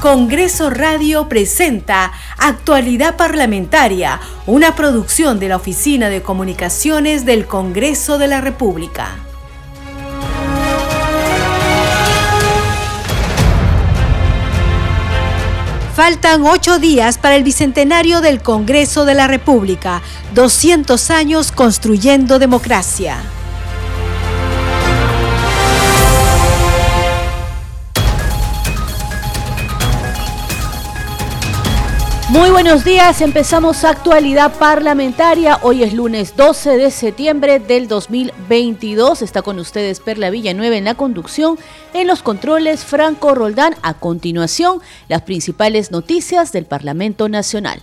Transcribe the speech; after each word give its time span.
Congreso 0.00 0.70
Radio 0.70 1.28
presenta 1.28 2.12
Actualidad 2.38 3.16
Parlamentaria, 3.16 4.20
una 4.46 4.76
producción 4.76 5.40
de 5.40 5.48
la 5.48 5.56
Oficina 5.56 6.08
de 6.08 6.22
Comunicaciones 6.22 7.26
del 7.26 7.46
Congreso 7.46 8.16
de 8.16 8.28
la 8.28 8.40
República. 8.40 9.16
Faltan 15.96 16.46
ocho 16.46 16.78
días 16.78 17.18
para 17.18 17.34
el 17.34 17.42
bicentenario 17.42 18.20
del 18.20 18.40
Congreso 18.40 19.04
de 19.04 19.14
la 19.14 19.26
República, 19.26 20.00
200 20.32 21.10
años 21.10 21.50
construyendo 21.50 22.38
democracia. 22.38 23.18
Muy 32.30 32.50
buenos 32.50 32.84
días, 32.84 33.22
empezamos 33.22 33.84
actualidad 33.84 34.52
parlamentaria. 34.58 35.58
Hoy 35.62 35.82
es 35.82 35.94
lunes 35.94 36.36
12 36.36 36.76
de 36.76 36.90
septiembre 36.90 37.58
del 37.58 37.88
2022. 37.88 39.22
Está 39.22 39.40
con 39.40 39.58
ustedes 39.58 40.00
Perla 40.00 40.28
Villanueva 40.28 40.76
en 40.76 40.84
la 40.84 40.94
conducción, 40.94 41.58
en 41.94 42.06
los 42.06 42.22
controles 42.22 42.84
Franco 42.84 43.34
Roldán. 43.34 43.76
A 43.80 43.94
continuación, 43.94 44.82
las 45.08 45.22
principales 45.22 45.90
noticias 45.90 46.52
del 46.52 46.66
Parlamento 46.66 47.30
Nacional. 47.30 47.80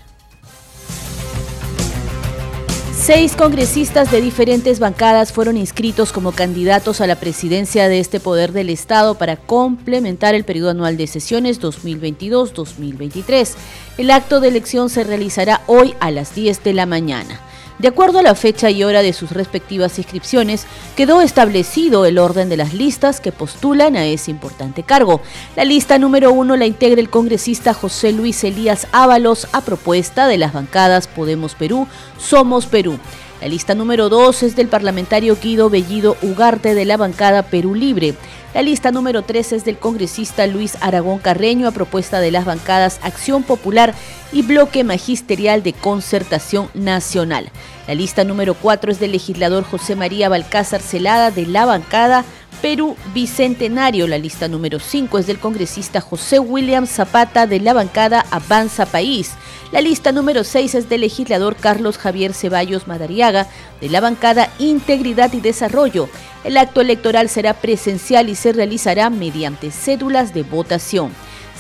Seis 3.05 3.35
congresistas 3.35 4.11
de 4.11 4.19
diferentes 4.19 4.79
bancadas 4.79 5.31
fueron 5.31 5.57
inscritos 5.57 6.11
como 6.11 6.31
candidatos 6.31 7.01
a 7.01 7.05
la 7.05 7.17
presidencia 7.17 7.87
de 7.87 7.99
este 7.99 8.19
poder 8.19 8.51
del 8.51 8.71
Estado 8.71 9.13
para 9.13 9.37
complementar 9.37 10.33
el 10.33 10.43
periodo 10.43 10.71
anual 10.71 10.97
de 10.97 11.05
sesiones 11.05 11.61
2022-2023. 11.61 13.53
El 13.99 14.09
acto 14.09 14.39
de 14.39 14.47
elección 14.47 14.89
se 14.89 15.03
realizará 15.03 15.62
hoy 15.67 15.93
a 15.99 16.09
las 16.09 16.34
10 16.34 16.63
de 16.63 16.73
la 16.73 16.87
mañana. 16.87 17.39
De 17.77 17.90
acuerdo 17.90 18.20
a 18.20 18.23
la 18.23 18.35
fecha 18.35 18.70
y 18.70 18.85
hora 18.85 19.01
de 19.01 19.12
sus 19.12 19.31
respectivas 19.31 19.98
inscripciones, 19.98 20.65
quedó 20.95 21.21
establecido 21.21 22.05
el 22.05 22.18
orden 22.18 22.48
de 22.48 22.55
las 22.55 22.73
listas 22.73 23.20
que 23.20 23.34
postulan 23.34 23.98
a 23.98 24.05
ese 24.05 24.31
importante 24.31 24.84
cargo. 24.84 25.21
La 25.57 25.65
lista 25.65 25.99
número 25.99 26.31
uno 26.31 26.55
la 26.55 26.65
integra 26.65 27.01
el 27.01 27.09
congresista 27.09 27.73
José 27.73 28.13
Luis 28.13 28.46
Elías 28.46 28.87
Ábalos 28.93 29.49
a 29.51 29.59
propuesta 29.59 30.27
de 30.27 30.37
las 30.37 30.53
bancadas 30.53 31.07
Podemos 31.07 31.53
Perú, 31.55 31.85
Somos 32.18 32.65
Perú. 32.65 32.98
La 33.41 33.49
lista 33.49 33.76
número 33.76 34.07
dos 34.07 34.41
es 34.43 34.55
del 34.55 34.70
parlamentario 34.70 35.37
Guido 35.41 35.70
Bellido 35.70 36.15
Ugarte 36.21 36.73
de 36.73 36.85
la 36.85 36.96
bancada 36.96 37.43
Perú 37.43 37.76
Libre. 37.76 38.15
La 38.55 38.61
lista 38.61 38.89
número 38.89 39.21
3 39.21 39.51
es 39.51 39.65
del 39.65 39.77
congresista 39.77 40.48
Luis 40.48 40.77
Aragón 40.79 41.20
Carreño 41.20 41.67
a 41.67 41.71
propuesta 41.71 42.21
de 42.21 42.31
las 42.31 42.45
bancadas 42.45 43.01
Acción 43.03 43.43
Popular 43.43 43.93
y 44.31 44.43
Bloque 44.43 44.85
Magisterial 44.85 45.62
de 45.62 45.73
Concertación 45.73 46.70
Nacional. 46.73 47.51
La 47.85 47.95
lista 47.95 48.23
número 48.23 48.53
4 48.53 48.93
es 48.93 48.99
del 49.01 49.12
legislador 49.12 49.65
José 49.65 49.97
María 49.97 50.29
Balcázar 50.29 50.79
Celada 50.79 51.31
de 51.31 51.45
la 51.47 51.65
bancada 51.65 52.23
Perú 52.66 52.98
Bicentenario. 53.13 54.08
La 54.08 54.18
lista 54.18 54.48
número 54.48 54.80
5 54.80 55.20
es 55.20 55.27
del 55.27 55.38
congresista 55.38 56.02
José 56.02 56.40
William 56.40 56.88
Zapata 56.88 57.46
de 57.46 57.60
la 57.60 57.74
bancada 57.74 58.26
Avanza 58.32 58.88
País. 58.88 59.34
La 59.71 59.82
lista 59.82 60.12
número 60.12 60.44
6 60.44 60.74
es 60.74 60.90
del 60.90 61.02
legislador 61.02 61.58
Carlos 61.58 61.99
Javier 61.99 62.34
Ceballos 62.34 62.88
Madariaga 62.88 63.48
de 63.82 63.90
la 63.90 64.02
bancada 64.02 64.50
Integridad 64.58 65.31
y 65.34 65.41
Desarrollo. 65.41 66.09
El 66.44 66.58
acto 66.58 66.81
electoral 66.81 67.30
será 67.30 67.53
presencial 67.53 68.30
y 68.30 68.36
se 68.36 68.52
realizará 68.52 69.12
mediante 69.12 69.69
cédulas 69.69 70.34
de 70.34 70.41
votación. 70.41 71.12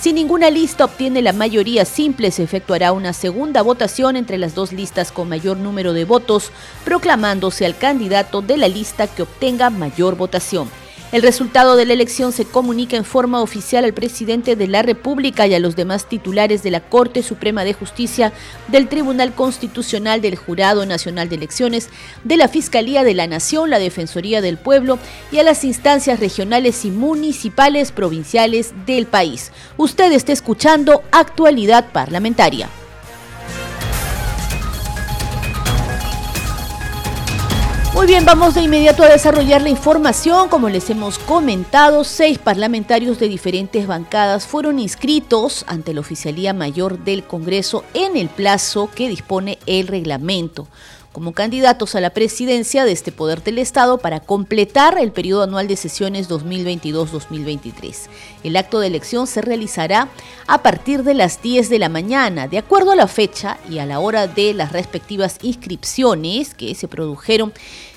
Si 0.01 0.11
ninguna 0.11 0.49
lista 0.49 0.85
obtiene 0.85 1.21
la 1.21 1.33
mayoría 1.33 1.85
simple, 1.85 2.31
se 2.31 2.41
efectuará 2.41 2.93
una 2.93 3.13
segunda 3.13 3.61
votación 3.61 4.15
entre 4.15 4.39
las 4.39 4.55
dos 4.55 4.73
listas 4.73 5.11
con 5.11 5.29
mayor 5.29 5.57
número 5.57 5.93
de 5.93 6.03
votos, 6.03 6.51
proclamándose 6.83 7.63
al 7.67 7.77
candidato 7.77 8.41
de 8.41 8.57
la 8.57 8.67
lista 8.67 9.05
que 9.05 9.21
obtenga 9.21 9.69
mayor 9.69 10.15
votación. 10.15 10.67
El 11.11 11.21
resultado 11.21 11.75
de 11.75 11.85
la 11.85 11.93
elección 11.93 12.31
se 12.31 12.45
comunica 12.45 12.97
en 12.97 13.05
forma 13.05 13.41
oficial 13.41 13.85
al 13.85 13.93
presidente 13.93 14.55
de 14.55 14.67
la 14.67 14.81
República 14.81 15.45
y 15.47 15.53
a 15.53 15.59
los 15.59 15.75
demás 15.75 16.09
titulares 16.09 16.63
de 16.63 16.71
la 16.71 16.81
Corte 16.81 17.21
Suprema 17.21 17.63
de 17.63 17.73
Justicia, 17.73 18.33
del 18.67 18.89
Tribunal 18.89 19.33
Constitucional, 19.33 20.21
del 20.21 20.35
Jurado 20.35 20.85
Nacional 20.85 21.29
de 21.29 21.35
Elecciones, 21.35 21.89
de 22.23 22.37
la 22.37 22.47
Fiscalía 22.47 23.03
de 23.03 23.13
la 23.13 23.27
Nación, 23.27 23.69
la 23.69 23.79
Defensoría 23.79 24.41
del 24.41 24.57
Pueblo 24.57 24.97
y 25.31 25.37
a 25.37 25.43
las 25.43 25.63
instancias 25.63 26.19
regionales 26.19 26.83
y 26.85 26.91
municipales 26.91 27.91
provinciales 27.91 28.73
del 28.85 29.05
país. 29.05 29.51
Usted 29.77 30.11
está 30.11 30.33
escuchando 30.33 31.03
Actualidad 31.11 31.91
Parlamentaria. 31.93 32.67
Muy 37.95 38.07
bien, 38.07 38.25
vamos 38.25 38.53
de 38.53 38.61
inmediato 38.61 39.03
a 39.03 39.07
desarrollar 39.07 39.61
la 39.61 39.69
información. 39.69 40.49
Como 40.49 40.67
les 40.67 40.89
hemos 40.89 41.17
comentado, 41.17 42.03
seis 42.03 42.37
parlamentarios 42.37 43.19
de 43.19 43.29
diferentes 43.29 43.87
bancadas 43.87 44.45
fueron 44.45 44.79
inscritos 44.79 45.63
ante 45.65 45.93
la 45.93 46.01
Oficialía 46.01 46.53
Mayor 46.53 46.99
del 46.99 47.23
Congreso 47.23 47.85
en 47.93 48.17
el 48.17 48.27
plazo 48.27 48.89
que 48.93 49.07
dispone 49.07 49.59
el 49.65 49.87
reglamento 49.87 50.67
como 51.15 51.31
candidatos 51.31 51.95
a 51.95 52.01
la 52.01 52.09
presidencia 52.09 52.83
de 52.83 52.91
este 52.91 53.13
poder 53.13 53.41
del 53.41 53.57
Estado 53.57 53.99
para 53.99 54.19
completar 54.19 54.97
el 54.99 55.13
periodo 55.13 55.43
anual 55.43 55.65
de 55.65 55.77
sesiones 55.77 56.29
2022-2023. 56.29 58.09
El 58.43 58.57
acto 58.57 58.81
de 58.81 58.87
elección 58.87 59.25
se 59.25 59.41
realizará 59.41 60.09
a 60.45 60.61
partir 60.61 61.03
de 61.03 61.13
las 61.13 61.41
10 61.41 61.69
de 61.69 61.79
la 61.79 61.87
mañana, 61.87 62.49
de 62.49 62.57
acuerdo 62.57 62.91
a 62.91 62.97
la 62.97 63.07
fecha 63.07 63.57
y 63.69 63.79
a 63.79 63.85
la 63.85 64.01
hora 64.01 64.27
de 64.27 64.53
las 64.53 64.73
respectivas 64.73 65.37
inscripciones 65.41 66.53
que 66.53 66.75
se 66.75 66.89
produjeron 66.89 67.53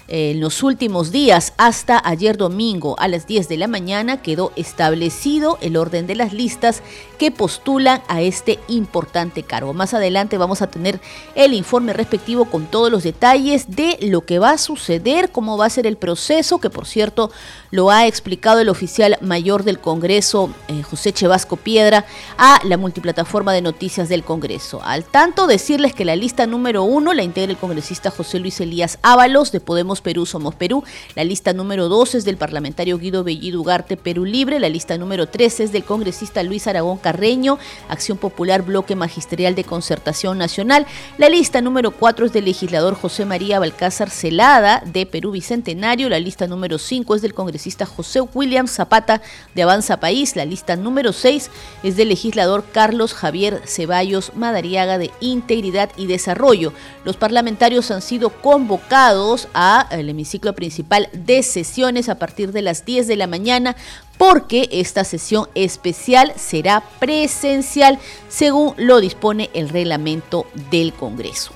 en 0.07 0.41
los 0.41 0.63
últimos 0.63 1.13
días, 1.13 1.53
hasta 1.59 2.01
ayer 2.03 2.39
domingo 2.39 2.95
a 2.99 3.09
las 3.09 3.27
10 3.27 3.49
de 3.49 3.59
la 3.59 3.69
mañana, 3.69 4.23
quedó 4.23 4.53
establecido 4.57 5.59
el 5.61 5.77
orden 5.77 6.07
de 6.07 6.15
las 6.15 6.33
listas 6.33 6.83
que 7.19 7.31
postulan 7.31 8.01
a 8.09 8.23
este 8.23 8.59
importante 8.69 9.43
cargo. 9.43 9.75
Más 9.75 9.93
adelante 9.93 10.39
vamos 10.39 10.63
a 10.63 10.69
tener 10.69 11.01
el 11.35 11.53
informe 11.53 11.93
respectivo 11.93 12.47
con 12.47 12.67
todos 12.67 12.91
los 12.91 13.03
detalles 13.03 13.77
de 13.77 13.99
lo 14.03 14.23
que 14.23 14.39
va 14.39 14.51
a 14.51 14.59
suceder, 14.59 15.31
cómo 15.31 15.59
va 15.59 15.67
a 15.67 15.71
ser 15.71 15.87
el 15.87 15.97
proceso, 15.97 16.59
que 16.59 16.71
por 16.71 16.87
cierto 16.87 17.31
lo 17.71 17.91
ha 17.91 18.07
explicado 18.07 18.61
el 18.61 18.69
oficial 18.69 19.19
mayor 19.21 19.65
del 19.65 19.79
Congreso, 19.81 20.51
eh, 20.69 20.83
José 20.83 21.13
Chevasco 21.13 21.57
Piedra, 21.57 22.07
a 22.39 22.61
la 22.65 22.77
multiplataforma 22.77 23.53
de 23.53 23.63
noticias 23.63 24.09
del 24.09 24.25
Congreso. 24.25 24.81
Al 24.83 25.05
tanto, 25.05 25.47
decirles 25.47 25.95
que 25.95 26.05
la 26.05 26.17
lista 26.17 26.47
número 26.47 26.85
uno 26.85 27.13
la 27.13 27.23
integra 27.23 27.53
el 27.53 27.59
congresista 27.59 28.11
José 28.11 28.39
Luis 28.39 28.61
Elías 28.61 28.99
Ábalos 29.03 29.53
de 29.53 29.61
Podemos 29.61 30.01
Perú, 30.01 30.27
Somos 30.27 30.55
Perú. 30.55 30.85
La 31.15 31.25
lista 31.25 31.53
número 31.53 31.89
dos 31.89 32.15
es 32.15 32.25
del 32.25 32.37
parlamentario 32.37 32.99
Guido 32.99 33.25
Bellido 33.25 33.61
Ugarte, 33.61 33.97
Perú 33.97 34.25
Libre. 34.25 34.61
La 34.61 34.69
lista 34.69 34.97
número 34.99 35.27
tres 35.29 35.61
es 35.61 35.73
del 35.73 35.85
congresista 35.85 36.43
Luis 36.43 36.67
Aragón 36.67 36.99
Carreño, 37.09 37.59
Acción 37.89 38.19
Popular, 38.19 38.61
Bloque 38.61 38.95
Magisterial 38.95 39.55
de 39.55 39.65
Concertación 39.65 40.37
Nacional. 40.37 40.87
La 41.17 41.31
lista 41.31 41.63
número 41.63 41.91
cuatro 41.91 42.27
es 42.27 42.35
del 42.35 42.45
legislador 42.45 42.95
José 42.95 43.25
María 43.25 43.59
Balcázar 43.59 44.11
Celada, 44.11 44.83
de 44.85 45.07
Perú 45.07 45.31
Bicentenario. 45.31 46.11
La 46.11 46.21
lista 46.21 46.47
número 46.47 46.77
cinco 46.77 47.15
es 47.15 47.23
del 47.23 47.33
congresista 47.33 47.87
José 47.87 48.21
William 48.21 48.69
Zapata 48.69 49.23
de 49.55 49.63
Avanza 49.63 50.01
País. 50.01 50.37
La 50.37 50.45
lista 50.45 50.77
número 50.77 51.15
6 51.15 51.51
es 51.83 51.97
del 51.97 52.11
legislador 52.11 52.67
Carlos 52.73 53.15
Javier 53.15 53.63
Ceballos 53.65 54.33
Madariaga 54.35 54.99
de 54.99 55.11
Integridad 55.21 55.89
y 55.97 56.09
Desarrollo. 56.09 56.75
Los 57.05 57.17
parlamentarios 57.17 57.91
han 57.91 58.03
sido 58.03 58.29
convocados 58.29 59.49
al 59.55 60.11
hemiciclo 60.11 60.55
principal 60.55 61.09
de 61.15 61.43
sesiones 61.43 62.11
a 62.11 62.19
partir 62.19 62.53
de 62.53 62.61
las 62.61 62.85
10 62.85 63.07
de 63.07 63.17
la 63.17 63.27
mañana 63.27 63.77
porque 64.19 64.69
esta 64.73 65.05
sesión 65.05 65.49
especial 65.55 66.33
será 66.37 66.83
presencial 66.99 67.99
según 68.29 68.75
lo 68.77 69.01
dispone 69.01 69.49
el 69.55 69.69
reglamento 69.69 70.47
del 70.71 70.93
Congreso. 70.93 71.53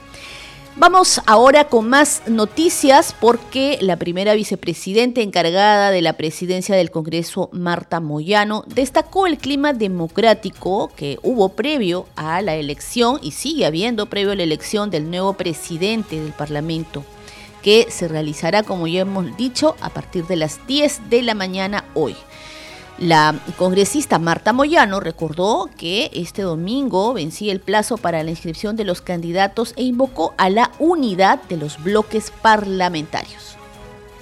Vamos 0.74 1.20
ahora 1.26 1.64
con 1.64 1.90
más 1.90 2.22
noticias 2.26 3.14
porque 3.20 3.76
la 3.82 3.98
primera 3.98 4.32
vicepresidenta 4.32 5.20
encargada 5.20 5.90
de 5.90 6.00
la 6.00 6.14
presidencia 6.14 6.74
del 6.74 6.90
Congreso, 6.90 7.50
Marta 7.52 8.00
Moyano, 8.00 8.64
destacó 8.66 9.26
el 9.26 9.36
clima 9.36 9.74
democrático 9.74 10.90
que 10.96 11.18
hubo 11.22 11.50
previo 11.50 12.06
a 12.16 12.40
la 12.40 12.54
elección 12.54 13.18
y 13.20 13.32
sigue 13.32 13.66
habiendo 13.66 14.06
previo 14.06 14.32
a 14.32 14.34
la 14.34 14.44
elección 14.44 14.88
del 14.88 15.10
nuevo 15.10 15.34
presidente 15.34 16.18
del 16.18 16.32
Parlamento, 16.32 17.04
que 17.62 17.88
se 17.90 18.08
realizará, 18.08 18.62
como 18.62 18.86
ya 18.86 19.02
hemos 19.02 19.36
dicho, 19.36 19.76
a 19.82 19.90
partir 19.90 20.26
de 20.26 20.36
las 20.36 20.66
10 20.66 21.10
de 21.10 21.20
la 21.20 21.34
mañana 21.34 21.84
hoy. 21.92 22.16
La 23.02 23.34
congresista 23.58 24.20
Marta 24.20 24.52
Moyano 24.52 25.00
recordó 25.00 25.68
que 25.76 26.08
este 26.14 26.42
domingo 26.42 27.12
vencía 27.14 27.52
el 27.52 27.58
plazo 27.58 27.96
para 27.96 28.22
la 28.22 28.30
inscripción 28.30 28.76
de 28.76 28.84
los 28.84 29.00
candidatos 29.00 29.74
e 29.76 29.82
invocó 29.82 30.34
a 30.38 30.48
la 30.50 30.70
unidad 30.78 31.40
de 31.48 31.56
los 31.56 31.82
bloques 31.82 32.30
parlamentarios. 32.30 33.56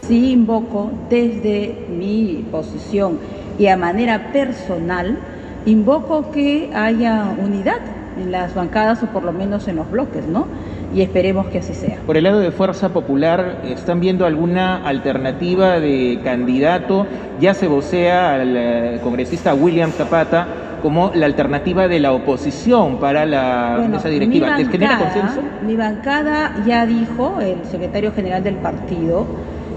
Sí 0.08 0.30
invoco 0.30 0.90
desde 1.10 1.88
mi 1.90 2.46
posición 2.50 3.18
y 3.58 3.66
a 3.66 3.76
manera 3.76 4.32
personal 4.32 5.18
invoco 5.66 6.30
que 6.30 6.70
haya 6.74 7.36
unidad 7.36 7.80
en 8.18 8.32
las 8.32 8.54
bancadas 8.54 9.02
o 9.02 9.08
por 9.08 9.24
lo 9.24 9.32
menos 9.32 9.68
en 9.68 9.76
los 9.76 9.90
bloques, 9.90 10.26
¿no? 10.26 10.46
Y 10.92 11.02
esperemos 11.02 11.46
que 11.46 11.58
así 11.58 11.74
sea. 11.74 11.98
Por 12.04 12.16
el 12.16 12.24
lado 12.24 12.40
de 12.40 12.50
Fuerza 12.50 12.88
Popular, 12.88 13.62
¿están 13.64 14.00
viendo 14.00 14.26
alguna 14.26 14.84
alternativa 14.86 15.78
de 15.78 16.18
candidato? 16.24 17.06
Ya 17.40 17.54
se 17.54 17.68
vocea 17.68 18.34
al 18.34 18.56
eh, 18.56 19.00
congresista 19.02 19.54
William 19.54 19.92
Zapata 19.92 20.48
como 20.82 21.12
la 21.14 21.26
alternativa 21.26 21.88
de 21.88 22.00
la 22.00 22.12
oposición 22.12 22.98
para 22.98 23.26
la 23.26 23.86
mesa 23.88 24.08
directiva. 24.08 24.56
¿Les 24.56 24.68
genera 24.68 24.98
consenso? 24.98 25.42
Mi 25.64 25.76
bancada 25.76 26.54
ya 26.66 26.86
dijo, 26.86 27.38
el 27.40 27.64
secretario 27.66 28.12
general 28.12 28.42
del 28.42 28.56
partido, 28.56 29.26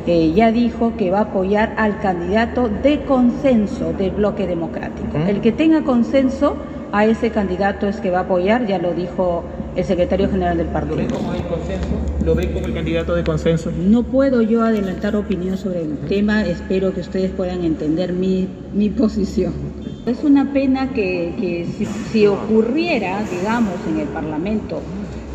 eh, 0.08 0.34
ya 0.34 0.52
dijo 0.52 0.94
que 0.98 1.12
va 1.12 1.20
a 1.20 1.24
apoyar 1.24 1.74
al 1.78 2.00
candidato 2.00 2.70
de 2.70 3.02
consenso 3.02 3.94
del 3.94 4.12
bloque 4.12 4.48
democrático. 4.48 5.18
El 5.28 5.42
que 5.42 5.52
tenga 5.52 5.84
consenso 5.84 6.58
a 6.92 7.06
ese 7.06 7.32
candidato 7.32 7.88
es 7.88 8.00
que 8.00 8.12
va 8.12 8.20
a 8.20 8.22
apoyar, 8.24 8.66
ya 8.66 8.80
lo 8.80 8.94
dijo 8.94 9.44
el 9.76 9.84
secretario 9.84 10.30
general 10.30 10.58
del 10.58 10.68
partido. 10.68 10.96
¿Lo 10.96 11.02
ven 11.02 11.10
como 11.10 11.34
el 11.34 11.44
consenso? 11.44 11.88
¿Lo 12.26 12.36
ven 12.36 12.54
como 12.54 12.66
el 12.68 12.74
candidato 12.74 13.16
de 13.16 13.24
consenso? 13.24 13.72
No 13.72 14.04
puedo 14.04 14.42
yo 14.42 14.64
adelantar 14.64 15.16
opinión 15.16 15.58
sobre 15.58 15.82
el 15.82 15.98
tema, 16.08 16.46
espero 16.46 16.94
que 16.94 17.02
ustedes 17.02 17.32
puedan 17.32 17.64
entender 17.64 18.14
mi, 18.14 18.48
mi 18.74 18.90
posición. 18.90 19.54
Es 20.06 20.24
una 20.24 20.52
pena 20.52 20.92
que, 20.94 21.34
que 21.40 21.66
si, 21.66 21.86
si, 21.86 22.28
ocurriera, 22.28 23.24
digamos, 23.24 23.76
en 23.90 24.00
el 24.00 24.08
Parlamento, 24.10 24.82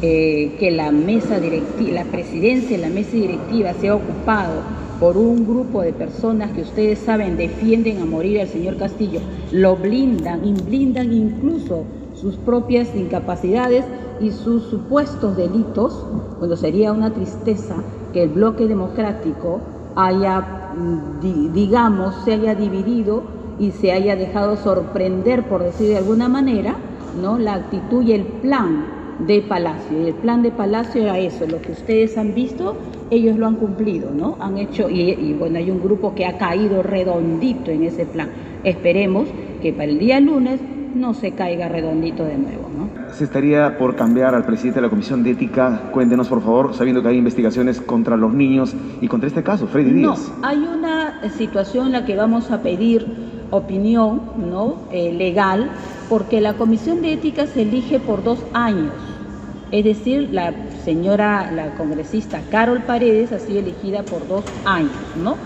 eh, 0.02 0.56
que 0.60 0.70
la 0.70 0.92
mesa 0.92 1.40
directiva, 1.40 1.90
la 1.90 2.04
presidencia 2.04 2.76
de 2.76 2.82
la 2.82 2.90
mesa 2.90 3.12
directiva 3.12 3.72
sea 3.80 3.96
ocupado 3.96 4.62
por 5.00 5.16
un 5.16 5.46
grupo 5.46 5.82
de 5.82 5.92
personas 5.92 6.52
que 6.52 6.62
ustedes 6.62 6.98
saben 6.98 7.36
defienden 7.36 8.02
a 8.02 8.04
morir 8.04 8.40
al 8.40 8.48
señor 8.48 8.76
Castillo, 8.76 9.20
lo 9.52 9.76
blindan 9.76 10.44
y 10.44 10.52
blindan 10.52 11.12
incluso 11.12 11.84
sus 12.14 12.36
propias 12.36 12.88
incapacidades 12.94 13.84
y 14.20 14.30
sus 14.30 14.64
supuestos 14.64 15.36
delitos, 15.36 16.04
cuando 16.38 16.56
sería 16.56 16.92
una 16.92 17.12
tristeza 17.12 17.76
que 18.12 18.24
el 18.24 18.30
bloque 18.30 18.66
democrático 18.66 19.60
haya, 19.96 20.72
mm, 20.76 21.52
digamos, 21.52 22.14
se 22.24 22.32
haya 22.34 22.54
dividido 22.54 23.22
y 23.58 23.72
se 23.72 23.92
haya 23.92 24.16
dejado 24.16 24.56
sorprender, 24.56 25.44
por 25.48 25.62
decir 25.62 25.88
de 25.88 25.98
alguna 25.98 26.28
manera, 26.28 26.76
¿no? 27.20 27.38
la 27.38 27.54
actitud 27.54 28.02
y 28.02 28.12
el 28.12 28.24
plan 28.24 28.98
de 29.26 29.40
Palacio. 29.42 30.00
Y 30.00 30.08
el 30.08 30.14
plan 30.14 30.42
de 30.42 30.50
Palacio 30.50 31.02
era 31.02 31.18
eso, 31.18 31.46
lo 31.46 31.60
que 31.60 31.72
ustedes 31.72 32.16
han 32.16 32.34
visto, 32.34 32.76
ellos 33.10 33.36
lo 33.36 33.46
han 33.46 33.56
cumplido, 33.56 34.10
¿no? 34.10 34.36
Han 34.40 34.58
hecho, 34.58 34.88
y, 34.88 35.34
bueno, 35.38 35.58
hay 35.58 35.70
un 35.70 35.82
grupo 35.82 36.14
que 36.14 36.26
ha 36.26 36.38
caído 36.38 36.82
redondito 36.82 37.70
en 37.70 37.84
ese 37.84 38.06
plan. 38.06 38.28
Esperemos 38.64 39.28
que 39.62 39.72
para 39.72 39.90
el 39.90 39.98
día 39.98 40.20
lunes 40.20 40.60
no 40.94 41.14
se 41.14 41.32
caiga 41.32 41.68
redondito 41.68 42.24
de 42.24 42.38
nuevo, 42.38 42.68
¿no? 42.76 42.87
Se 43.12 43.24
estaría 43.24 43.78
por 43.78 43.96
cambiar 43.96 44.34
al 44.34 44.44
presidente 44.44 44.78
de 44.78 44.86
la 44.86 44.90
Comisión 44.90 45.22
de 45.22 45.32
Ética. 45.32 45.90
Cuéntenos, 45.92 46.28
por 46.28 46.40
favor, 46.40 46.74
sabiendo 46.74 47.02
que 47.02 47.08
hay 47.08 47.16
investigaciones 47.16 47.80
contra 47.80 48.16
los 48.16 48.32
niños 48.32 48.74
y 49.00 49.08
contra 49.08 49.28
este 49.28 49.42
caso, 49.42 49.66
Freddy 49.66 49.90
Díaz. 49.90 50.30
No, 50.40 50.46
hay 50.46 50.58
una 50.58 51.20
situación 51.36 51.86
en 51.86 51.92
la 51.92 52.04
que 52.04 52.16
vamos 52.16 52.50
a 52.50 52.62
pedir 52.62 53.06
opinión 53.50 54.20
¿no? 54.50 54.76
Eh, 54.92 55.12
legal, 55.12 55.70
porque 56.08 56.40
la 56.40 56.54
Comisión 56.54 57.02
de 57.02 57.14
Ética 57.14 57.46
se 57.46 57.62
elige 57.62 57.98
por 57.98 58.22
dos 58.22 58.38
años. 58.52 58.92
Es 59.70 59.84
decir, 59.84 60.30
la 60.32 60.54
señora, 60.84 61.50
la 61.50 61.74
congresista 61.76 62.40
Carol 62.50 62.80
Paredes 62.80 63.32
ha 63.32 63.38
sido 63.38 63.58
elegida 63.58 64.02
por 64.02 64.26
dos 64.26 64.44
años, 64.64 64.92
¿no? 65.22 65.36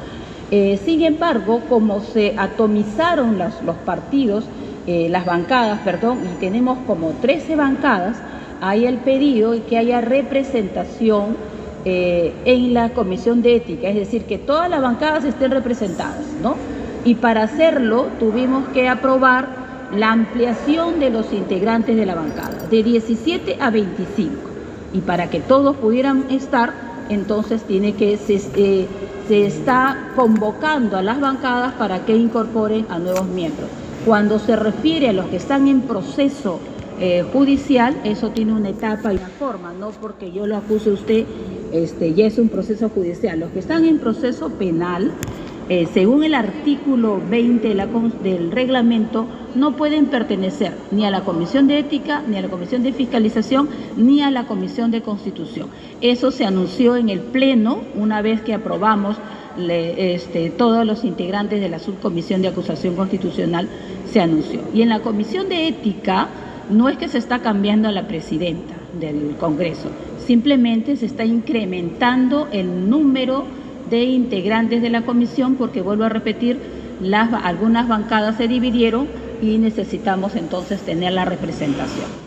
Eh, 0.51 0.79
sin 0.85 1.03
embargo, 1.03 1.63
como 1.69 2.01
se 2.01 2.35
atomizaron 2.37 3.39
los, 3.39 3.63
los 3.65 3.77
partidos, 3.77 4.45
eh, 4.87 5.09
las 5.11 5.25
bancadas, 5.25 5.81
perdón, 5.81 6.19
y 6.25 6.41
tenemos 6.41 6.79
como 6.87 7.11
13 7.21 7.57
bancadas, 7.57 8.17
hay 8.61 8.87
el 8.87 8.99
pedido 8.99 9.53
de 9.53 9.63
que 9.63 9.79
haya 9.79 10.01
representación 10.01 11.37
en 11.85 12.75
la 12.75 12.91
Comisión 12.91 13.43
de 13.43 13.57
Ética, 13.57 13.89
es 13.89 13.97
decir, 13.97 14.23
que 14.23 14.39
todas 14.39 14.71
las 14.71 14.81
bancadas 14.81 15.25
estén 15.25 15.51
representadas, 15.51 16.25
¿no? 16.41 16.55
y 17.05 17.17
para 17.17 17.43
hacerlo 17.43 18.07
tuvimos 18.19 18.69
que 18.69 18.89
aprobar 18.89 19.49
la 19.95 20.13
ampliación 20.13 21.01
de 21.01 21.11
los 21.11 21.33
integrantes 21.33 21.97
de 21.97 22.07
la 22.07 22.15
bancada, 22.15 22.67
de 22.71 22.83
17 22.83 23.59
a 23.61 23.71
25. 23.71 24.35
Y 24.95 25.01
para 25.01 25.29
que 25.29 25.41
todos 25.41 25.77
pudieran 25.77 26.27
estar, 26.31 26.73
entonces 27.09 27.63
tiene 27.63 27.95
que 27.95 28.19
eh, 28.29 28.87
se 29.29 29.47
está 29.47 30.11
convocando 30.15 30.97
a 30.97 31.03
las 31.03 31.21
bancadas 31.21 31.75
para 31.75 32.05
que 32.05 32.17
incorporen 32.17 32.87
a 32.89 32.99
nuevos 32.99 33.27
miembros. 33.27 33.69
Cuando 34.05 34.41
se 34.41 34.57
refiere 34.57 35.11
a 35.11 35.13
los 35.13 35.27
que 35.27 35.37
están 35.37 35.69
en 35.69 35.83
proceso 35.83 36.59
eh, 36.99 37.25
judicial, 37.33 37.97
eso 38.03 38.31
tiene 38.31 38.53
una 38.53 38.71
etapa 38.71 39.13
y 39.13 39.17
una 39.17 39.29
forma, 39.29 39.73
no 39.73 39.91
porque 39.91 40.33
yo 40.33 40.45
lo 40.45 40.57
acuse 40.57 40.91
usted, 40.91 41.25
este, 41.73 42.13
ya 42.13 42.27
es 42.27 42.37
un 42.39 42.49
proceso 42.49 42.89
judicial. 42.89 43.39
Los 43.39 43.51
que 43.53 43.61
están 43.61 43.85
en 43.85 43.99
proceso 43.99 44.51
penal, 44.51 45.13
eh, 45.69 45.87
según 45.95 46.25
el 46.25 46.35
artículo 46.35 47.21
20 47.31 47.77
del 48.25 48.51
reglamento, 48.51 49.27
no 49.55 49.77
pueden 49.77 50.07
pertenecer 50.07 50.73
ni 50.91 51.07
a 51.07 51.11
la 51.13 51.21
Comisión 51.21 51.69
de 51.69 51.79
Ética, 51.79 52.25
ni 52.27 52.37
a 52.37 52.43
la 52.43 52.49
Comisión 52.49 52.83
de 52.83 52.93
Fiscalización, 52.93 53.69
ni 53.97 54.21
a 54.21 54.33
la 54.33 54.49
Comisión 54.49 54.91
de 54.91 55.03
Constitución. 55.03 55.69
Eso 56.01 56.33
se 56.33 56.45
anunció 56.45 56.97
en 56.97 57.09
el 57.09 57.21
Pleno 57.21 57.79
una 57.95 58.21
vez 58.21 58.43
que 58.43 58.53
aprobamos 58.53 59.17
este, 59.59 60.51
todos 60.51 60.87
los 60.87 61.05
integrantes 61.05 61.61
de 61.61 61.69
la 61.69 61.79
Subcomisión 61.79 62.43
de 62.43 62.49
Acusación 62.49 62.97
Constitucional, 62.97 63.69
se 64.11 64.21
anunció. 64.21 64.61
Y 64.75 64.83
en 64.83 64.89
la 64.89 65.01
Comisión 65.01 65.49
de 65.49 65.69
Ética 65.69 66.29
no 66.71 66.89
es 66.89 66.97
que 66.97 67.09
se 67.09 67.19
está 67.19 67.41
cambiando 67.41 67.89
a 67.89 67.93
la 67.93 68.07
presidenta 68.07 68.75
del 68.99 69.37
Congreso, 69.39 69.89
simplemente 70.27 70.97
se 70.97 71.07
está 71.07 71.25
incrementando 71.25 72.49
el 72.53 72.89
número 72.89 73.45
de 73.91 74.05
integrantes 74.05 74.83
de 74.83 74.91
la 74.91 75.03
comisión, 75.03 75.57
porque 75.57 75.83
vuelvo 75.83 76.05
a 76.05 76.09
repetir, 76.09 76.59
las, 77.01 77.33
algunas 77.33 77.89
bancadas 77.89 78.37
se 78.37 78.49
dividieron 78.49 79.07
y 79.43 79.59
necesitamos 79.59 80.37
entonces 80.37 80.81
tener 80.83 81.13
la 81.13 81.25
representación. 81.25 82.22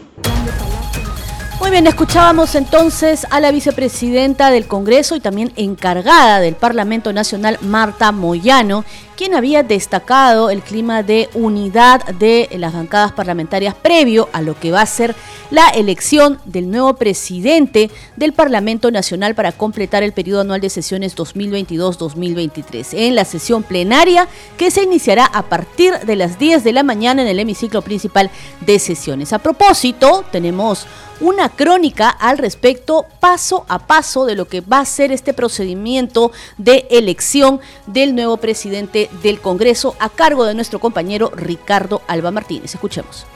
Muy 1.60 1.72
bien, 1.72 1.88
escuchábamos 1.88 2.54
entonces 2.56 3.25
a 3.30 3.40
la 3.40 3.52
vicepresidenta 3.52 4.52
del 4.52 4.68
Congreso 4.68 5.16
y 5.16 5.22
también 5.22 5.54
encargada 5.56 6.40
del 6.40 6.56
Parlamento 6.56 7.13
Nacional, 7.13 7.57
Marta 7.62 8.12
Moyano, 8.12 8.84
quien 9.16 9.34
había 9.34 9.64
destacado 9.64 10.50
el 10.50 10.62
clima 10.62 11.04
de 11.04 11.30
unidad 11.34 12.06
de 12.16 12.50
las 12.58 12.74
bancadas 12.74 13.12
parlamentarias 13.12 13.76
previo 13.76 14.30
a 14.34 14.42
lo 14.42 14.60
que 14.60 14.72
va 14.72 14.81
a 14.81 14.86
ser 14.86 15.16
la 15.52 15.69
elección 15.69 16.40
del 16.45 16.69
nuevo 16.69 16.95
presidente 16.95 17.90
del 18.16 18.34
Parlamento 18.34 18.92
Nacional 18.92 19.36
para 19.36 19.52
completar 19.52 20.04
el 20.04 20.14
periodo 20.14 20.42
anual 20.42 20.62
de 20.62 20.69
sesiones 20.69 21.16
2022-2023 21.16 22.88
en 22.94 23.16
la 23.16 23.26
sesión 23.26 23.64
plenaria 23.64 24.28
que 24.57 24.72
se 24.72 24.84
iniciará 24.84 25.26
a 25.26 25.44
partir 25.44 25.94
de 26.00 26.16
las 26.16 26.38
10 26.40 26.64
de 26.64 26.74
la 26.74 26.84
mañana 26.84 27.22
en 27.22 27.28
el 27.28 27.40
hemiciclo 27.40 27.81
principal 27.81 28.30
de 28.62 28.80
sesiones. 28.80 29.34
A 29.34 29.40
propósito, 29.40 30.26
tenemos 30.31 30.88
una 31.22 31.50
crónica 31.50 32.10
al 32.10 32.38
respecto, 32.38 33.06
paso 33.19 33.66
a 33.69 33.80
paso, 33.80 34.26
de 34.26 34.36
lo 34.36 34.48
que 34.48 34.62
va 34.62 34.80
a 34.80 34.86
ser 34.86 35.12
este 35.12 35.34
procedimiento 35.34 36.31
de 36.57 36.88
elección 36.90 37.60
del 37.88 38.16
nuevo 38.16 38.38
presidente 38.38 39.05
del 39.21 39.40
Congreso 39.40 39.95
a 40.00 40.09
cargo 40.09 40.45
de 40.45 40.56
nuestro 40.56 40.80
compañero 40.80 41.31
Ricardo 41.35 42.02
Alba 42.07 42.31
Martínez. 42.31 42.74
Escuchemos. 42.74 43.28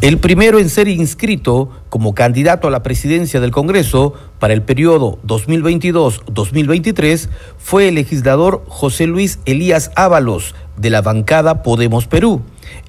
El 0.00 0.18
primero 0.18 0.60
en 0.60 0.70
ser 0.70 0.86
inscrito 0.86 1.70
como 1.88 2.14
candidato 2.14 2.68
a 2.68 2.70
la 2.70 2.84
presidencia 2.84 3.40
del 3.40 3.50
Congreso 3.50 4.14
para 4.38 4.54
el 4.54 4.62
periodo 4.62 5.18
2022-2023 5.26 7.28
fue 7.58 7.88
el 7.88 7.96
legislador 7.96 8.62
José 8.68 9.08
Luis 9.08 9.40
Elías 9.44 9.90
Ábalos 9.96 10.54
de 10.76 10.90
la 10.90 11.02
bancada 11.02 11.64
Podemos 11.64 12.06
Perú. 12.06 12.42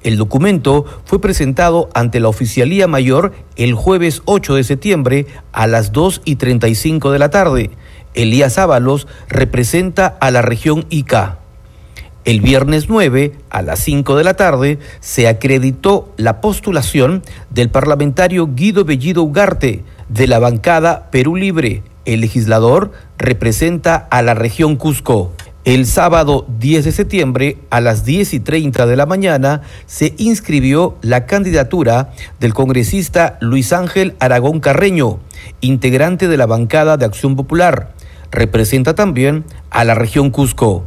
El 0.04 0.18
documento 0.18 0.84
fue 1.04 1.20
presentado 1.20 1.90
ante 1.94 2.20
la 2.20 2.28
Oficialía 2.28 2.86
Mayor 2.86 3.32
el 3.56 3.74
jueves 3.74 4.22
8 4.26 4.54
de 4.54 4.62
septiembre 4.62 5.26
a 5.50 5.66
las 5.66 5.90
2 5.90 6.22
y 6.24 6.36
35 6.36 7.10
de 7.10 7.18
la 7.18 7.30
tarde. 7.30 7.70
Elías 8.14 8.58
Ábalos 8.58 9.06
representa 9.28 10.06
a 10.06 10.30
la 10.30 10.42
región 10.42 10.86
Ica. 10.90 11.38
El 12.24 12.40
viernes 12.42 12.88
9, 12.88 13.32
a 13.48 13.62
las 13.62 13.78
5 13.80 14.16
de 14.16 14.24
la 14.24 14.34
tarde, 14.34 14.78
se 15.00 15.26
acreditó 15.26 16.12
la 16.18 16.42
postulación 16.42 17.22
del 17.48 17.70
parlamentario 17.70 18.50
Guido 18.54 18.84
Bellido 18.84 19.22
Ugarte 19.22 19.84
de 20.10 20.26
la 20.26 20.38
bancada 20.38 21.10
Perú 21.10 21.36
Libre. 21.36 21.82
El 22.04 22.20
legislador 22.20 22.92
representa 23.16 23.96
a 23.96 24.20
la 24.20 24.34
región 24.34 24.76
Cusco. 24.76 25.32
El 25.64 25.86
sábado 25.86 26.46
10 26.58 26.86
de 26.86 26.92
septiembre 26.92 27.58
a 27.70 27.80
las 27.80 28.04
10 28.04 28.34
y 28.34 28.40
30 28.40 28.86
de 28.86 28.96
la 28.96 29.06
mañana 29.06 29.60
se 29.86 30.14
inscribió 30.16 30.96
la 31.02 31.26
candidatura 31.26 32.12
del 32.38 32.54
congresista 32.54 33.38
Luis 33.40 33.72
Ángel 33.72 34.16
Aragón 34.20 34.60
Carreño, 34.60 35.20
integrante 35.60 36.28
de 36.28 36.36
la 36.36 36.46
bancada 36.46 36.96
de 36.96 37.04
Acción 37.04 37.36
Popular. 37.36 37.94
Representa 38.30 38.94
también 38.94 39.44
a 39.70 39.84
la 39.84 39.94
región 39.94 40.30
Cusco. 40.30 40.84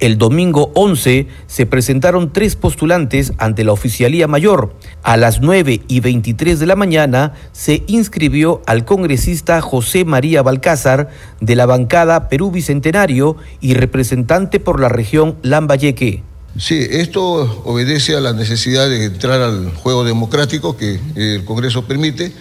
El 0.00 0.18
domingo 0.18 0.72
11 0.74 1.28
se 1.46 1.66
presentaron 1.66 2.32
tres 2.32 2.56
postulantes 2.56 3.32
ante 3.38 3.64
la 3.64 3.72
oficialía 3.72 4.26
mayor. 4.26 4.74
A 5.02 5.16
las 5.16 5.40
9 5.40 5.82
y 5.86 6.00
23 6.00 6.58
de 6.58 6.66
la 6.66 6.74
mañana 6.74 7.32
se 7.52 7.84
inscribió 7.86 8.60
al 8.66 8.84
congresista 8.84 9.60
José 9.60 10.04
María 10.04 10.42
Balcázar 10.42 11.10
de 11.40 11.54
la 11.54 11.66
bancada 11.66 12.28
Perú 12.28 12.50
Bicentenario 12.50 13.36
y 13.60 13.74
representante 13.74 14.58
por 14.58 14.80
la 14.80 14.88
región 14.88 15.36
Lambayeque. 15.42 16.22
Sí, 16.58 16.86
esto 16.88 17.62
obedece 17.64 18.16
a 18.16 18.20
la 18.20 18.32
necesidad 18.32 18.88
de 18.88 19.06
entrar 19.06 19.40
al 19.40 19.72
juego 19.74 20.04
democrático 20.04 20.76
que 20.76 21.00
el 21.16 21.44
Congreso 21.44 21.86
permite 21.86 22.32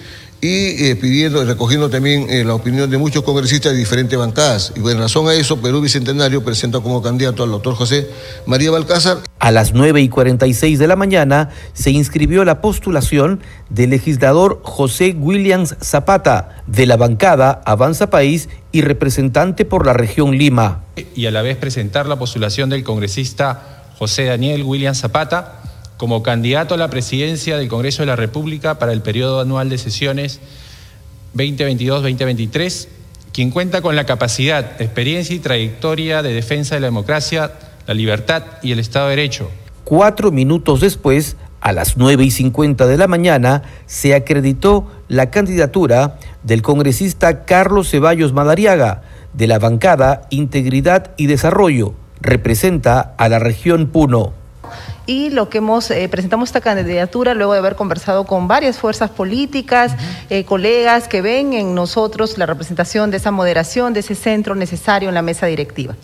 y 0.44 0.90
eh, 0.90 0.98
pidiendo 0.98 1.42
y 1.42 1.46
recogiendo 1.46 1.90
también 1.90 2.30
eh, 2.30 2.44
la 2.44 2.54
opinión 2.54 2.90
de 2.90 2.98
muchos 2.98 3.24
congresistas 3.24 3.72
de 3.72 3.78
diferentes 3.78 4.20
bancadas. 4.20 4.74
Y 4.76 4.80
en 4.80 4.98
razón 4.98 5.30
a 5.30 5.34
eso, 5.34 5.62
Perú 5.62 5.80
Bicentenario 5.80 6.44
presenta 6.44 6.82
como 6.82 7.02
candidato 7.02 7.44
al 7.44 7.52
doctor 7.52 7.76
José 7.76 8.10
María 8.46 8.70
Balcázar. 8.70 9.20
A 9.40 9.52
las 9.52 9.74
9 9.74 10.02
y 10.02 10.10
46 10.10 10.80
de 10.80 10.88
la 10.88 10.98
mañana 10.98 11.50
se 11.72 11.92
inscribió 11.92 12.44
la 12.44 12.60
postulación 12.60 13.40
del 13.70 13.92
legislador 13.92 14.60
José 14.64 15.16
Williams 15.18 15.78
Zapata 15.82 16.62
de 16.68 16.88
la 16.88 16.98
bancada 16.98 17.62
Avanza 17.66 18.10
País 18.10 18.50
y 18.74 18.82
representante 18.82 19.64
por 19.64 19.86
la 19.86 19.94
región 19.94 20.38
Lima. 20.38 20.84
Y 21.16 21.26
a 21.26 21.32
la 21.32 21.42
vez 21.42 21.56
presentar 21.56 22.06
la 22.08 22.18
postulación 22.18 22.70
del 22.70 22.84
congresista 22.84 23.86
José 23.98 24.26
Daniel 24.26 24.64
Williams 24.64 25.00
Zapata 25.00 25.63
como 25.98 26.24
candidato 26.24 26.74
a 26.74 26.78
la 26.78 26.90
presidencia 26.90 27.58
del 27.58 27.68
Congreso 27.68 28.02
de 28.02 28.08
la 28.08 28.16
República 28.16 28.80
para 28.80 28.94
el 28.94 29.02
periodo 29.02 29.42
anual 29.42 29.70
de 29.70 29.78
sesiones 29.78 30.40
2022-2023, 31.36 32.88
quien 33.32 33.52
cuenta 33.52 33.82
con 33.82 33.96
la 33.96 34.06
capacidad, 34.06 34.82
experiencia 34.82 35.36
y 35.36 35.40
trayectoria 35.40 36.22
de 36.22 36.34
defensa 36.34 36.76
de 36.76 36.82
la 36.82 36.88
democracia, 36.88 37.52
la 37.88 37.94
libertad 37.94 38.44
y 38.62 38.72
el 38.72 38.80
Estado 38.80 39.10
de 39.10 39.16
Derecho. 39.16 39.50
Cuatro 39.84 40.32
minutos 40.32 40.82
después, 40.82 41.36
a 41.60 41.72
las 41.72 41.98
9 41.98 42.24
y 42.26 42.32
50 42.32 42.88
de 42.88 42.98
la 42.98 43.08
mañana, 43.08 43.64
se 43.86 44.16
acreditó 44.16 44.88
la 45.08 45.30
candidatura 45.30 46.20
del 46.44 46.62
congresista 46.62 47.46
Carlos 47.46 47.90
Ceballos 47.90 48.34
Madariaga, 48.34 49.04
de 49.34 49.48
la 49.48 49.60
bancada 49.60 50.28
Integridad 50.30 51.12
y 51.18 51.28
Desarrollo. 51.28 51.96
Representa 52.22 53.16
a 53.18 53.30
la 53.30 53.40
región 53.40 53.88
Puno 53.88 54.43
y 55.06 55.30
lo 55.30 55.50
que 55.50 55.60
hemos 55.60 55.90
eh, 55.92 56.08
presentamos 56.10 56.50
esta 56.50 56.62
candidatura 56.62 57.34
luego 57.34 57.54
de 57.54 57.60
haber 57.60 57.76
conversado 57.76 58.26
con 58.26 58.48
varias 58.48 58.78
fuerzas 58.78 59.10
políticas, 59.10 59.96
eh, 60.30 60.46
colegas 60.46 61.08
que 61.08 61.22
ven 61.22 61.54
en 61.54 61.76
nosotros 61.76 62.38
la 62.38 62.46
representación 62.46 63.12
de 63.12 63.18
esa 63.18 63.32
moderación, 63.32 63.94
de 63.94 64.02
ese 64.02 64.16
centro 64.16 64.56
necesario 64.56 65.10
en 65.10 65.16
la 65.16 65.22
mesa 65.22 65.46
directiva. 65.48 65.96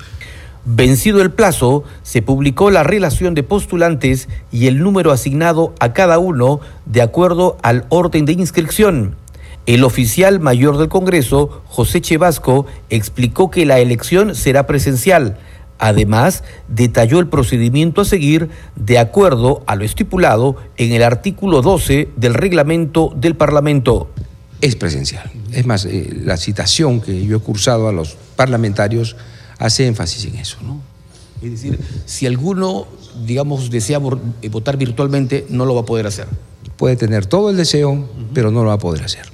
Vencido 0.65 1.22
el 1.22 1.32
plazo, 1.32 1.84
se 2.03 2.22
publicó 2.22 2.70
la 2.70 2.84
relación 2.84 3.34
de 3.34 3.44
postulantes 3.44 4.27
y 4.51 4.68
el 4.68 4.79
número 4.79 5.12
asignado 5.12 5.74
a 5.79 5.94
cada 5.94 6.20
uno 6.20 6.60
de 6.86 7.01
acuerdo 7.01 7.58
al 7.63 7.86
orden 7.89 8.25
de 8.25 8.34
inscripción. 8.34 9.15
El 9.65 9.84
oficial 9.84 10.39
mayor 10.39 10.77
del 10.77 10.89
Congreso, 10.89 11.62
José 11.68 12.01
Chevasco, 12.01 12.65
explicó 12.89 13.50
que 13.51 13.65
la 13.65 13.79
elección 13.79 14.36
será 14.36 14.68
presencial 14.68 15.38
Además, 15.79 16.43
detalló 16.67 17.19
el 17.19 17.27
procedimiento 17.27 18.01
a 18.01 18.05
seguir 18.05 18.50
de 18.75 19.00
acuerdo 19.00 19.63
a 19.65 19.75
lo 19.75 19.86
estipulado 19.86 20.57
en 20.75 20.91
el 20.91 21.03
artículo 21.03 21.62
12 21.62 22.09
del 22.17 22.33
reglamento 22.33 23.13
del 23.15 23.36
Parlamento. 23.36 24.09
Es 24.59 24.75
presencial. 24.75 25.31
Es 25.53 25.65
más, 25.65 25.86
eh, 25.86 26.09
la 26.21 26.36
citación 26.36 27.00
que 27.00 27.25
yo 27.25 27.38
he 27.38 27.39
cursado 27.39 27.88
a 27.88 27.93
los 27.93 28.17
parlamentarios 28.36 29.15
hace 29.57 29.88
énfasis 29.88 30.25
en 30.25 30.36
eso. 30.36 30.57
¿no? 30.62 30.81
Es 31.41 31.51
decir, 31.51 31.79
si 32.05 32.25
alguno, 32.25 32.86
digamos, 33.25 33.69
desea 33.69 34.01
eh, 34.41 34.50
votar 34.50 34.75
virtualmente, 34.75 35.45
no 35.50 35.65
lo 35.65 35.75
va 35.75 35.81
a 35.81 35.86
poder 35.86 36.07
hacer. 36.07 36.27
Puede 36.75 36.98
tener 36.98 37.25
todo 37.25 37.50
el 37.50 37.57
deseo, 37.57 38.09
pero 38.33 38.51
no 38.51 38.63
lo 38.63 38.69
va 38.69 38.75
a 38.75 38.79
poder 38.79 39.03
hacer. 39.03 39.27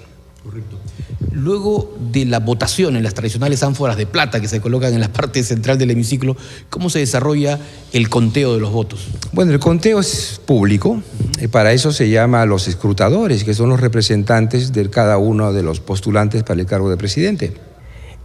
Luego 1.35 1.93
de 2.13 2.23
la 2.25 2.39
votación 2.39 2.95
en 2.95 3.03
las 3.03 3.13
tradicionales 3.13 3.61
ánforas 3.61 3.97
de 3.97 4.05
plata 4.05 4.39
que 4.39 4.47
se 4.47 4.61
colocan 4.61 4.93
en 4.93 5.01
la 5.01 5.11
parte 5.11 5.43
central 5.43 5.77
del 5.77 5.91
hemiciclo, 5.91 6.37
¿cómo 6.69 6.89
se 6.89 6.99
desarrolla 6.99 7.59
el 7.91 8.07
conteo 8.07 8.53
de 8.53 8.61
los 8.61 8.71
votos? 8.71 9.09
Bueno, 9.33 9.51
el 9.51 9.59
conteo 9.59 9.99
es 9.99 10.39
público, 10.45 11.01
y 11.41 11.47
para 11.49 11.73
eso 11.73 11.91
se 11.91 12.09
llama 12.09 12.41
a 12.41 12.45
los 12.45 12.69
escrutadores, 12.69 13.43
que 13.43 13.53
son 13.53 13.67
los 13.67 13.81
representantes 13.81 14.71
de 14.71 14.89
cada 14.89 15.17
uno 15.17 15.51
de 15.51 15.61
los 15.61 15.81
postulantes 15.81 16.43
para 16.43 16.61
el 16.61 16.67
cargo 16.67 16.89
de 16.89 16.95
presidente. 16.95 17.53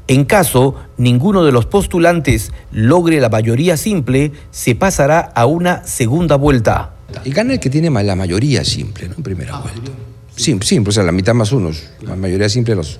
En 0.06 0.24
caso 0.24 0.76
ninguno 0.96 1.44
de 1.44 1.50
los 1.50 1.66
postulantes 1.66 2.52
logre 2.70 3.20
la 3.20 3.28
mayoría 3.28 3.76
simple, 3.76 4.30
se 4.52 4.76
pasará 4.76 5.18
a 5.18 5.46
una 5.46 5.84
segunda 5.84 6.36
vuelta. 6.36 6.94
Y 7.24 7.32
gana 7.32 7.54
el 7.54 7.60
que 7.60 7.70
tiene 7.70 7.90
la 7.90 8.14
mayoría 8.14 8.64
simple, 8.64 9.08
¿no? 9.08 9.16
En 9.16 9.22
primera 9.24 9.56
ah, 9.56 9.62
vuelta. 9.62 9.90
Simple, 10.36 10.66
simple, 10.66 10.90
o 10.90 10.92
sea, 10.92 11.02
la 11.02 11.12
mitad 11.12 11.34
más 11.34 11.52
unos, 11.52 11.82
la 12.02 12.16
mayoría 12.16 12.48
simple 12.48 12.72
de 12.72 12.76
los, 12.76 12.98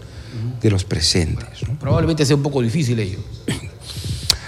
de 0.60 0.70
los 0.70 0.84
presentes. 0.84 1.46
Probablemente 1.78 2.26
sea 2.26 2.36
un 2.36 2.42
poco 2.42 2.60
difícil 2.60 2.98
ello. 2.98 3.18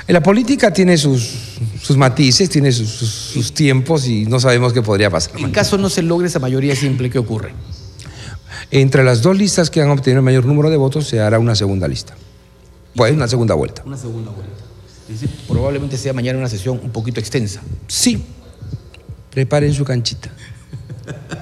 La 0.09 0.23
política 0.23 0.73
tiene 0.73 0.99
sus, 0.99 1.57
sus 1.81 1.97
matices, 1.97 2.51
tiene 2.51 2.71
sus, 2.73 3.55
tiempos 3.55 4.07
y 4.07 4.27
no 4.27 4.41
sabemos 4.41 4.73
qué 4.73 4.83
podría 4.83 5.09
pasar. 5.09 5.39
En 5.39 5.51
caso 5.53 5.79
no 5.79 5.89
se 5.89 6.03
logre 6.03 6.27
esa 6.27 6.39
mayoría 6.39 6.77
simple, 6.77 7.09
¿qué 7.09 7.19
ocurre? 7.19 7.55
Entre 8.71 9.05
las 9.05 9.23
dos 9.23 9.39
listas 9.39 9.71
que 9.71 9.81
han 9.81 9.91
obtenido 9.91 10.19
el 10.19 10.25
mayor 10.25 10.45
número 10.45 10.71
de 10.71 10.77
votos 10.77 11.07
se 11.07 11.21
hará 11.21 11.39
una 11.39 11.55
segunda 11.55 11.89
lista. 11.89 12.15
Pues 12.95 13.13
una 13.13 13.29
segunda 13.29 13.55
vuelta. 13.55 13.83
Una 13.87 13.97
segunda 13.97 14.33
vuelta. 14.33 14.53
probablemente 15.49 15.97
sea 15.97 16.13
mañana 16.13 16.39
una 16.39 16.49
sesión 16.49 16.81
un 16.83 16.91
poquito 16.91 17.21
extensa. 17.21 17.63
Sí. 17.87 18.23
Preparen 19.31 19.73
su 19.73 19.85
canchita. 19.85 20.31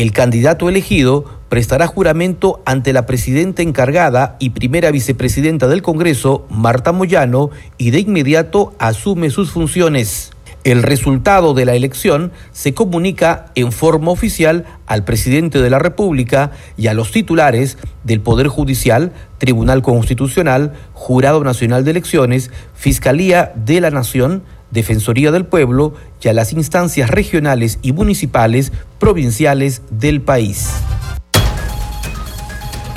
El 0.00 0.12
candidato 0.12 0.70
elegido 0.70 1.26
prestará 1.50 1.86
juramento 1.86 2.62
ante 2.64 2.94
la 2.94 3.04
presidenta 3.04 3.60
encargada 3.60 4.36
y 4.40 4.48
primera 4.48 4.90
vicepresidenta 4.90 5.68
del 5.68 5.82
Congreso, 5.82 6.46
Marta 6.48 6.92
Moyano, 6.92 7.50
y 7.76 7.90
de 7.90 8.00
inmediato 8.00 8.72
asume 8.78 9.28
sus 9.28 9.50
funciones. 9.50 10.30
El 10.64 10.82
resultado 10.82 11.52
de 11.52 11.66
la 11.66 11.74
elección 11.74 12.32
se 12.50 12.72
comunica 12.72 13.52
en 13.54 13.72
forma 13.72 14.10
oficial 14.10 14.64
al 14.86 15.04
presidente 15.04 15.60
de 15.60 15.68
la 15.68 15.78
República 15.78 16.52
y 16.78 16.86
a 16.86 16.94
los 16.94 17.12
titulares 17.12 17.76
del 18.02 18.22
Poder 18.22 18.48
Judicial, 18.48 19.12
Tribunal 19.36 19.82
Constitucional, 19.82 20.72
Jurado 20.94 21.44
Nacional 21.44 21.84
de 21.84 21.90
Elecciones, 21.90 22.50
Fiscalía 22.72 23.52
de 23.54 23.82
la 23.82 23.90
Nación, 23.90 24.44
Defensoría 24.70 25.30
del 25.30 25.46
Pueblo 25.46 25.94
y 26.22 26.28
a 26.28 26.32
las 26.32 26.52
instancias 26.52 27.10
regionales 27.10 27.78
y 27.82 27.92
municipales 27.92 28.72
provinciales 28.98 29.82
del 29.90 30.20
país. 30.20 30.70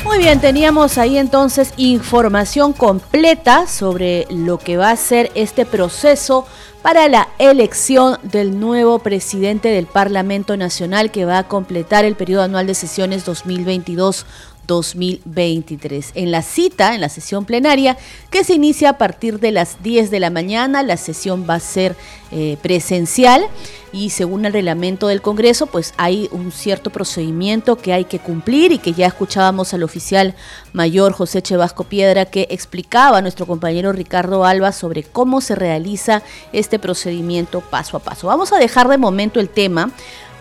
Muy 0.04 0.18
bien, 0.18 0.40
teníamos 0.42 0.98
ahí 0.98 1.18
entonces 1.18 1.74
información 1.78 2.74
completa 2.74 3.66
sobre 3.68 4.28
lo 4.30 4.60
que 4.60 4.78
va 4.78 4.92
a 4.92 4.96
ser 4.96 5.32
este 5.34 5.66
proceso 5.66 6.46
para 6.84 7.08
la 7.08 7.30
elección 7.40 8.20
del 8.22 8.60
nuevo 8.60 9.00
presidente 9.00 9.70
del 9.70 9.88
Parlamento 9.88 10.58
Nacional 10.58 11.10
que 11.10 11.24
va 11.24 11.40
a 11.40 11.48
completar 11.48 12.04
el 12.04 12.16
periodo 12.16 12.44
anual 12.44 12.68
de 12.68 12.76
sesiones 12.76 13.24
2022 13.24 14.26
2023. 14.68 16.12
En 16.16 16.32
la 16.32 16.42
cita, 16.42 16.96
en 16.96 17.02
la 17.02 17.10
sesión 17.10 17.46
plenaria, 17.46 17.98
que 18.30 18.44
se 18.44 18.54
inicia 18.54 18.90
a 18.90 18.98
partir 18.98 19.40
de 19.40 19.52
las 19.52 19.82
10 19.84 20.12
de 20.12 20.20
la 20.20 20.30
mañana, 20.30 20.84
la 20.84 20.98
sesión 20.98 21.46
va 21.50 21.56
a 21.56 21.60
ser 21.60 21.96
eh, 22.32 22.58
presencial 22.62 23.46
y 23.92 24.10
según 24.10 24.46
el 24.46 24.54
reglamento 24.54 25.08
del 25.08 25.22
Congreso, 25.22 25.68
pues 25.68 25.94
hay 25.98 26.28
un 26.32 26.52
cierto 26.52 26.90
procedimiento 26.90 27.76
que 27.76 27.94
hay 27.94 28.06
que 28.06 28.18
cumplir 28.18 28.72
y 28.72 28.80
que 28.80 28.94
ya 28.94 29.06
escuchábamos 29.06 29.72
al 29.76 29.84
oficial 29.84 30.34
mayor 30.74 31.14
José 31.14 31.44
Chevasco 31.44 31.84
Piedra 31.84 32.26
que 32.26 32.48
explicaba 32.50 33.20
a 33.20 33.22
nuestro 33.22 33.46
compañero 33.46 33.92
Ricardo 33.92 34.46
Alba 34.46 34.72
sobre 34.72 35.04
cómo 35.04 35.42
se 35.42 35.54
realiza 35.54 36.24
este 36.54 36.80
procedimiento 36.80 37.62
paso 37.62 37.98
a 37.98 38.00
paso. 38.00 38.26
Vamos 38.26 38.52
a 38.52 38.58
dejar 38.58 38.88
de 38.88 38.98
momento 38.98 39.40
el 39.40 39.50
tema 39.50 39.92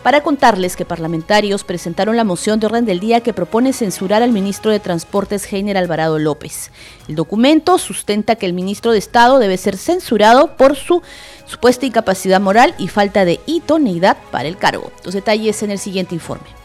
para 0.02 0.22
contarles 0.22 0.76
que 0.76 0.84
parlamentarios 0.84 1.64
presentaron 1.64 2.16
la 2.16 2.24
moción 2.24 2.60
de 2.60 2.66
orden 2.66 2.84
del 2.84 3.00
día 3.00 3.20
que 3.20 3.32
propone 3.32 3.72
censurar 3.72 4.22
al 4.22 4.32
ministro 4.32 4.70
de 4.70 4.80
Transportes 4.80 5.50
Heiner 5.52 5.76
Alvarado 5.76 6.18
López. 6.18 6.70
El 7.08 7.14
documento 7.14 7.78
sustenta 7.78 8.36
que 8.36 8.46
el 8.46 8.52
ministro 8.52 8.92
de 8.92 8.98
Estado 8.98 9.38
debe 9.38 9.56
ser 9.56 9.76
censurado 9.76 10.56
por 10.56 10.76
su 10.76 11.02
supuesta 11.46 11.86
incapacidad 11.86 12.40
moral 12.40 12.74
y 12.78 12.88
falta 12.88 13.24
de 13.24 13.40
idoneidad 13.46 14.16
para 14.30 14.48
el 14.48 14.56
cargo. 14.56 14.92
Los 15.04 15.14
detalles 15.14 15.62
en 15.62 15.70
el 15.70 15.78
siguiente 15.78 16.14
informe. 16.14 16.61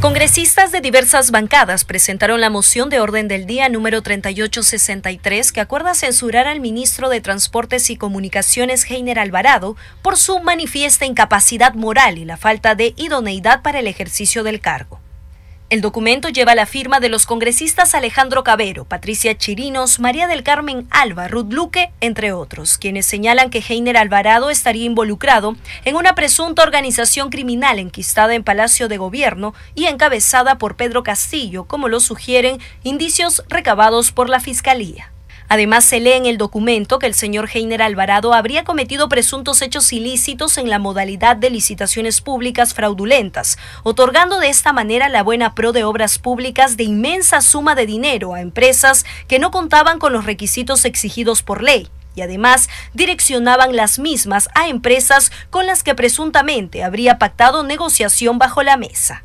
Congresistas 0.00 0.70
de 0.70 0.80
diversas 0.80 1.32
bancadas 1.32 1.84
presentaron 1.84 2.40
la 2.40 2.50
moción 2.50 2.88
de 2.88 3.00
orden 3.00 3.26
del 3.26 3.46
día 3.46 3.68
número 3.68 4.00
3863 4.00 5.50
que 5.50 5.60
acuerda 5.60 5.92
censurar 5.92 6.46
al 6.46 6.60
ministro 6.60 7.08
de 7.08 7.20
Transportes 7.20 7.90
y 7.90 7.96
Comunicaciones 7.96 8.88
Heiner 8.88 9.18
Alvarado 9.18 9.74
por 10.00 10.16
su 10.16 10.38
manifiesta 10.38 11.04
incapacidad 11.04 11.74
moral 11.74 12.16
y 12.16 12.24
la 12.24 12.36
falta 12.36 12.76
de 12.76 12.94
idoneidad 12.96 13.62
para 13.62 13.80
el 13.80 13.88
ejercicio 13.88 14.44
del 14.44 14.60
cargo. 14.60 15.00
El 15.70 15.82
documento 15.82 16.30
lleva 16.30 16.54
la 16.54 16.64
firma 16.64 16.98
de 16.98 17.10
los 17.10 17.26
congresistas 17.26 17.94
Alejandro 17.94 18.42
Cabero, 18.42 18.86
Patricia 18.86 19.36
Chirinos, 19.36 20.00
María 20.00 20.26
del 20.26 20.42
Carmen 20.42 20.86
Alba, 20.88 21.28
Ruth 21.28 21.52
Luque, 21.52 21.90
entre 22.00 22.32
otros, 22.32 22.78
quienes 22.78 23.04
señalan 23.04 23.50
que 23.50 23.58
Heiner 23.58 23.98
Alvarado 23.98 24.48
estaría 24.48 24.86
involucrado 24.86 25.56
en 25.84 25.96
una 25.96 26.14
presunta 26.14 26.62
organización 26.62 27.28
criminal 27.28 27.78
enquistada 27.78 28.34
en 28.34 28.44
Palacio 28.44 28.88
de 28.88 28.96
Gobierno 28.96 29.52
y 29.74 29.84
encabezada 29.84 30.56
por 30.56 30.74
Pedro 30.74 31.02
Castillo, 31.02 31.64
como 31.64 31.88
lo 31.88 32.00
sugieren 32.00 32.58
indicios 32.82 33.44
recabados 33.50 34.10
por 34.10 34.30
la 34.30 34.40
Fiscalía. 34.40 35.12
Además, 35.48 35.84
se 35.84 36.00
lee 36.00 36.12
en 36.12 36.26
el 36.26 36.36
documento 36.36 36.98
que 36.98 37.06
el 37.06 37.14
señor 37.14 37.48
Heiner 37.52 37.82
Alvarado 37.82 38.34
habría 38.34 38.64
cometido 38.64 39.08
presuntos 39.08 39.62
hechos 39.62 39.92
ilícitos 39.92 40.58
en 40.58 40.68
la 40.68 40.78
modalidad 40.78 41.36
de 41.36 41.50
licitaciones 41.50 42.20
públicas 42.20 42.74
fraudulentas, 42.74 43.58
otorgando 43.82 44.40
de 44.40 44.50
esta 44.50 44.72
manera 44.72 45.08
la 45.08 45.22
buena 45.22 45.54
pro 45.54 45.72
de 45.72 45.84
obras 45.84 46.18
públicas 46.18 46.76
de 46.76 46.84
inmensa 46.84 47.40
suma 47.40 47.74
de 47.74 47.86
dinero 47.86 48.34
a 48.34 48.42
empresas 48.42 49.06
que 49.26 49.38
no 49.38 49.50
contaban 49.50 49.98
con 49.98 50.12
los 50.12 50.26
requisitos 50.26 50.84
exigidos 50.84 51.42
por 51.42 51.62
ley 51.62 51.88
y 52.14 52.22
además 52.22 52.68
direccionaban 52.94 53.76
las 53.76 53.98
mismas 53.98 54.48
a 54.54 54.68
empresas 54.68 55.30
con 55.50 55.66
las 55.66 55.82
que 55.82 55.94
presuntamente 55.94 56.82
habría 56.82 57.18
pactado 57.18 57.62
negociación 57.62 58.38
bajo 58.38 58.62
la 58.62 58.76
mesa. 58.76 59.24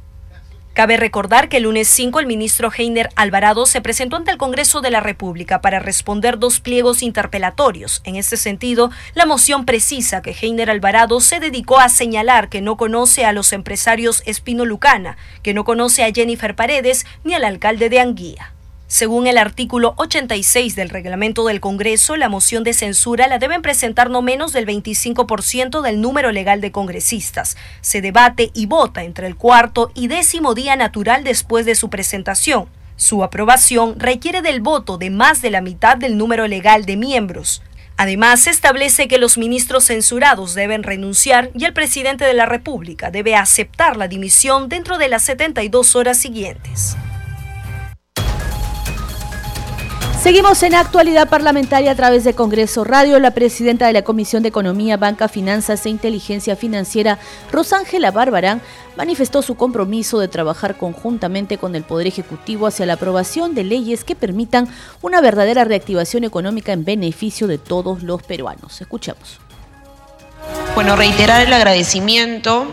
Cabe 0.73 0.97
recordar 0.97 1.49
que 1.49 1.57
el 1.57 1.63
lunes 1.63 1.87
5 1.87 2.19
el 2.19 2.25
ministro 2.25 2.71
Heiner 2.75 3.09
Alvarado 3.15 3.67
se 3.67 3.79
presentó 3.79 4.15
ante 4.15 4.31
el 4.31 4.39
Congreso 4.39 4.81
de 4.81 4.89
la 4.89 5.01
República 5.01 5.61
para 5.61 5.77
responder 5.77 6.39
dos 6.39 6.59
pliegos 6.59 7.03
interpelatorios. 7.03 8.01
En 8.05 8.15
este 8.15 8.37
sentido, 8.37 8.89
la 9.13 9.27
moción 9.27 9.65
precisa 9.65 10.23
que 10.23 10.31
Heiner 10.31 10.71
Alvarado 10.71 11.19
se 11.19 11.39
dedicó 11.39 11.79
a 11.79 11.89
señalar 11.89 12.49
que 12.49 12.61
no 12.61 12.75
conoce 12.75 13.23
a 13.23 13.33
los 13.33 13.53
empresarios 13.53 14.23
Espino 14.25 14.65
Lucana, 14.65 15.15
que 15.43 15.53
no 15.53 15.63
conoce 15.63 16.03
a 16.03 16.11
Jennifer 16.11 16.55
Paredes 16.55 17.05
ni 17.23 17.35
al 17.35 17.43
alcalde 17.43 17.89
de 17.89 17.99
Anguía. 17.99 18.52
Según 18.93 19.25
el 19.25 19.39
artículo 19.39 19.95
86 19.97 20.75
del 20.75 20.91
reglamento 20.91 21.47
del 21.47 21.59
Congreso, 21.59 22.15
la 22.15 22.29
moción 22.29 22.63
de 22.63 22.73
censura 22.73 23.27
la 23.27 23.39
deben 23.39 23.63
presentar 23.63 24.11
no 24.11 24.21
menos 24.21 24.53
del 24.53 24.67
25% 24.67 25.81
del 25.81 25.99
número 25.99 26.31
legal 26.31 26.61
de 26.61 26.71
congresistas. 26.71 27.57
Se 27.81 28.01
debate 28.01 28.51
y 28.53 28.67
vota 28.67 29.01
entre 29.03 29.25
el 29.25 29.35
cuarto 29.35 29.91
y 29.95 30.09
décimo 30.09 30.53
día 30.53 30.75
natural 30.75 31.23
después 31.23 31.65
de 31.65 31.73
su 31.73 31.89
presentación. 31.89 32.67
Su 32.95 33.23
aprobación 33.23 33.99
requiere 33.99 34.43
del 34.43 34.61
voto 34.61 34.99
de 34.99 35.09
más 35.09 35.41
de 35.41 35.49
la 35.49 35.61
mitad 35.61 35.97
del 35.97 36.15
número 36.15 36.47
legal 36.47 36.85
de 36.85 36.95
miembros. 36.95 37.63
Además, 37.97 38.41
se 38.41 38.51
establece 38.51 39.07
que 39.07 39.17
los 39.17 39.39
ministros 39.39 39.85
censurados 39.85 40.53
deben 40.53 40.83
renunciar 40.83 41.49
y 41.55 41.65
el 41.65 41.73
presidente 41.73 42.25
de 42.25 42.35
la 42.35 42.45
República 42.45 43.09
debe 43.09 43.35
aceptar 43.35 43.97
la 43.97 44.07
dimisión 44.07 44.69
dentro 44.69 44.99
de 44.99 45.07
las 45.07 45.23
72 45.23 45.95
horas 45.95 46.19
siguientes. 46.19 46.95
Seguimos 50.23 50.63
en 50.63 50.73
actualidad 50.73 51.27
parlamentaria 51.27 51.91
a 51.91 51.95
través 51.95 52.23
de 52.23 52.33
Congreso 52.33 52.85
Radio. 52.85 53.19
La 53.19 53.31
presidenta 53.31 53.87
de 53.87 53.91
la 53.91 54.03
Comisión 54.03 54.41
de 54.41 54.47
Economía, 54.47 54.95
Banca, 54.95 55.27
Finanzas 55.27 55.85
e 55.85 55.89
Inteligencia 55.89 56.55
Financiera, 56.55 57.19
Rosángela 57.51 58.09
Barbarán, 58.09 58.61
manifestó 58.95 59.41
su 59.41 59.55
compromiso 59.55 60.19
de 60.19 60.29
trabajar 60.29 60.77
conjuntamente 60.77 61.57
con 61.57 61.75
el 61.75 61.83
Poder 61.83 62.07
Ejecutivo 62.07 62.67
hacia 62.67 62.85
la 62.85 62.93
aprobación 62.93 63.53
de 63.53 63.65
leyes 63.65 64.05
que 64.05 64.15
permitan 64.15 64.69
una 65.01 65.19
verdadera 65.19 65.65
reactivación 65.65 66.23
económica 66.23 66.71
en 66.71 66.85
beneficio 66.85 67.47
de 67.47 67.57
todos 67.57 68.01
los 68.01 68.23
peruanos. 68.23 68.79
Escuchamos. 68.79 69.41
Bueno, 70.73 70.95
reiterar 70.95 71.45
el 71.45 71.51
agradecimiento 71.51 72.67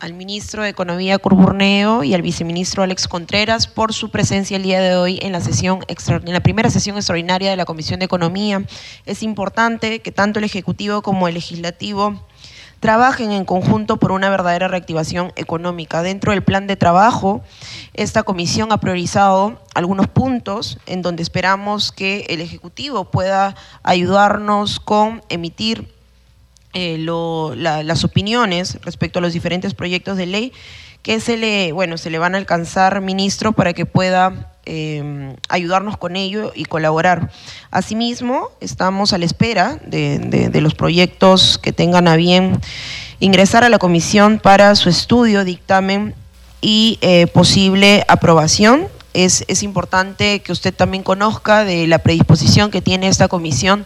al 0.00 0.12
ministro 0.12 0.62
de 0.62 0.68
Economía 0.68 1.18
Curburneo 1.18 2.04
y 2.04 2.14
al 2.14 2.22
viceministro 2.22 2.82
Alex 2.82 3.08
Contreras 3.08 3.66
por 3.66 3.92
su 3.92 4.10
presencia 4.10 4.56
el 4.56 4.62
día 4.62 4.80
de 4.80 4.96
hoy 4.96 5.18
en 5.22 5.32
la 5.32 5.40
sesión 5.40 5.80
en 5.88 6.32
la 6.32 6.40
primera 6.40 6.70
sesión 6.70 6.96
extraordinaria 6.96 7.50
de 7.50 7.56
la 7.56 7.64
Comisión 7.64 8.00
de 8.00 8.06
Economía. 8.06 8.64
Es 9.06 9.22
importante 9.22 10.00
que 10.00 10.12
tanto 10.12 10.38
el 10.38 10.44
ejecutivo 10.44 11.02
como 11.02 11.28
el 11.28 11.34
legislativo 11.34 12.20
trabajen 12.84 13.32
en 13.32 13.46
conjunto 13.46 13.96
por 13.96 14.12
una 14.12 14.28
verdadera 14.28 14.68
reactivación 14.68 15.32
económica. 15.36 16.02
Dentro 16.02 16.32
del 16.32 16.42
plan 16.42 16.66
de 16.66 16.76
trabajo, 16.76 17.42
esta 17.94 18.24
comisión 18.24 18.72
ha 18.72 18.78
priorizado 18.78 19.58
algunos 19.74 20.06
puntos 20.08 20.78
en 20.84 21.00
donde 21.00 21.22
esperamos 21.22 21.92
que 21.92 22.26
el 22.28 22.42
Ejecutivo 22.42 23.06
pueda 23.06 23.56
ayudarnos 23.82 24.80
con 24.80 25.22
emitir 25.30 25.93
eh, 26.74 26.98
las 26.98 28.04
opiniones 28.04 28.78
respecto 28.82 29.20
a 29.20 29.22
los 29.22 29.32
diferentes 29.32 29.74
proyectos 29.74 30.16
de 30.16 30.26
ley 30.26 30.52
que 31.04 31.20
se 31.20 31.36
le, 31.36 31.72
bueno, 31.72 31.98
se 31.98 32.08
le 32.08 32.18
van 32.18 32.34
a 32.34 32.38
alcanzar, 32.38 33.02
ministro, 33.02 33.52
para 33.52 33.74
que 33.74 33.84
pueda 33.84 34.50
em, 34.64 35.36
ayudarnos 35.50 35.98
con 35.98 36.16
ello 36.16 36.50
y 36.54 36.64
colaborar. 36.64 37.30
Asimismo, 37.70 38.48
estamos 38.62 39.12
a 39.12 39.18
la 39.18 39.26
espera 39.26 39.78
de, 39.84 40.50
los 40.62 40.74
proyectos 40.74 41.58
que 41.58 41.72
tengan 41.72 42.08
a 42.08 42.16
bien 42.16 42.58
ingresar 43.20 43.64
a 43.64 43.68
la 43.68 43.78
comisión 43.78 44.38
para 44.38 44.74
su 44.76 44.88
estudio, 44.88 45.44
dictamen 45.44 46.14
y 46.62 46.98
eh, 47.02 47.26
posible 47.26 48.04
aprobación. 48.08 48.88
Es, 49.12 49.44
es 49.46 49.62
importante 49.62 50.40
que 50.40 50.52
usted 50.52 50.72
también 50.72 51.02
conozca 51.02 51.64
de 51.64 51.86
la 51.86 51.98
predisposición 51.98 52.70
que 52.70 52.80
tiene 52.80 53.08
esta 53.08 53.28
comisión 53.28 53.84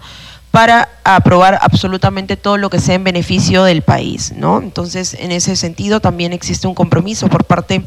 para 0.50 0.88
aprobar 1.04 1.58
absolutamente 1.60 2.36
todo 2.36 2.56
lo 2.56 2.70
que 2.70 2.80
sea 2.80 2.94
en 2.94 3.04
beneficio 3.04 3.64
del 3.64 3.82
país, 3.82 4.32
¿no? 4.34 4.60
Entonces, 4.60 5.14
en 5.14 5.32
ese 5.32 5.56
sentido 5.56 6.00
también 6.00 6.32
existe 6.32 6.66
un 6.66 6.74
compromiso 6.74 7.28
por 7.28 7.44
parte 7.44 7.84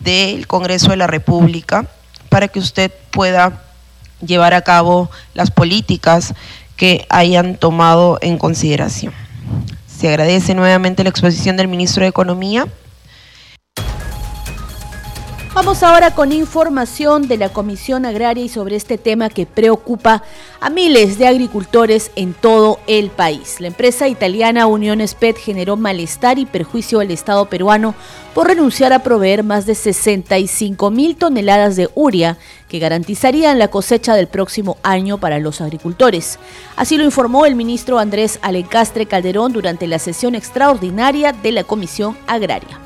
del 0.00 0.46
Congreso 0.46 0.90
de 0.90 0.96
la 0.96 1.06
República 1.06 1.86
para 2.28 2.48
que 2.48 2.58
usted 2.58 2.92
pueda 3.10 3.62
llevar 4.24 4.54
a 4.54 4.62
cabo 4.62 5.10
las 5.34 5.50
políticas 5.50 6.34
que 6.76 7.06
hayan 7.08 7.56
tomado 7.56 8.18
en 8.20 8.38
consideración. 8.38 9.12
Se 9.86 10.08
agradece 10.08 10.54
nuevamente 10.54 11.04
la 11.04 11.10
exposición 11.10 11.56
del 11.56 11.68
ministro 11.68 12.02
de 12.02 12.08
Economía. 12.08 12.66
Vamos 15.54 15.84
ahora 15.84 16.12
con 16.12 16.32
información 16.32 17.28
de 17.28 17.36
la 17.36 17.48
Comisión 17.48 18.04
Agraria 18.06 18.44
y 18.44 18.48
sobre 18.48 18.74
este 18.74 18.98
tema 18.98 19.30
que 19.30 19.46
preocupa 19.46 20.24
a 20.60 20.68
miles 20.68 21.16
de 21.16 21.28
agricultores 21.28 22.10
en 22.16 22.34
todo 22.34 22.80
el 22.88 23.10
país. 23.10 23.60
La 23.60 23.68
empresa 23.68 24.08
italiana 24.08 24.66
Unión 24.66 25.00
Sped 25.06 25.36
generó 25.36 25.76
malestar 25.76 26.40
y 26.40 26.46
perjuicio 26.46 26.98
al 26.98 27.12
Estado 27.12 27.48
peruano 27.48 27.94
por 28.34 28.48
renunciar 28.48 28.92
a 28.92 29.04
proveer 29.04 29.44
más 29.44 29.64
de 29.64 29.76
65 29.76 30.90
mil 30.90 31.14
toneladas 31.14 31.76
de 31.76 31.88
uria 31.94 32.36
que 32.68 32.80
garantizarían 32.80 33.60
la 33.60 33.68
cosecha 33.68 34.16
del 34.16 34.26
próximo 34.26 34.76
año 34.82 35.18
para 35.18 35.38
los 35.38 35.60
agricultores. 35.60 36.40
Así 36.74 36.96
lo 36.96 37.04
informó 37.04 37.46
el 37.46 37.54
ministro 37.54 38.00
Andrés 38.00 38.40
Alencastre 38.42 39.06
Calderón 39.06 39.52
durante 39.52 39.86
la 39.86 40.00
sesión 40.00 40.34
extraordinaria 40.34 41.30
de 41.30 41.52
la 41.52 41.62
Comisión 41.62 42.18
Agraria. 42.26 42.80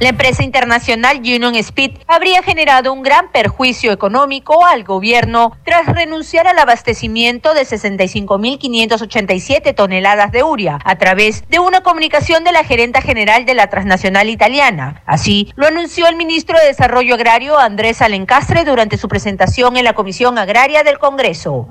La 0.00 0.08
empresa 0.08 0.42
internacional 0.42 1.18
Union 1.18 1.54
Speed 1.56 1.98
habría 2.06 2.42
generado 2.42 2.90
un 2.90 3.02
gran 3.02 3.30
perjuicio 3.30 3.92
económico 3.92 4.64
al 4.64 4.82
gobierno 4.82 5.52
tras 5.62 5.84
renunciar 5.84 6.48
al 6.48 6.58
abastecimiento 6.58 7.52
de 7.52 7.66
65.587 7.66 9.74
toneladas 9.74 10.32
de 10.32 10.42
uria 10.42 10.78
a 10.86 10.96
través 10.96 11.46
de 11.50 11.58
una 11.58 11.82
comunicación 11.82 12.44
de 12.44 12.52
la 12.52 12.64
gerenta 12.64 13.02
general 13.02 13.44
de 13.44 13.52
la 13.52 13.66
transnacional 13.66 14.30
italiana. 14.30 15.02
Así 15.04 15.52
lo 15.54 15.66
anunció 15.66 16.06
el 16.06 16.16
ministro 16.16 16.58
de 16.58 16.68
Desarrollo 16.68 17.16
Agrario 17.16 17.58
Andrés 17.58 18.00
Alencastre 18.00 18.64
durante 18.64 18.96
su 18.96 19.06
presentación 19.06 19.76
en 19.76 19.84
la 19.84 19.92
Comisión 19.92 20.38
Agraria 20.38 20.82
del 20.82 20.98
Congreso. 20.98 21.68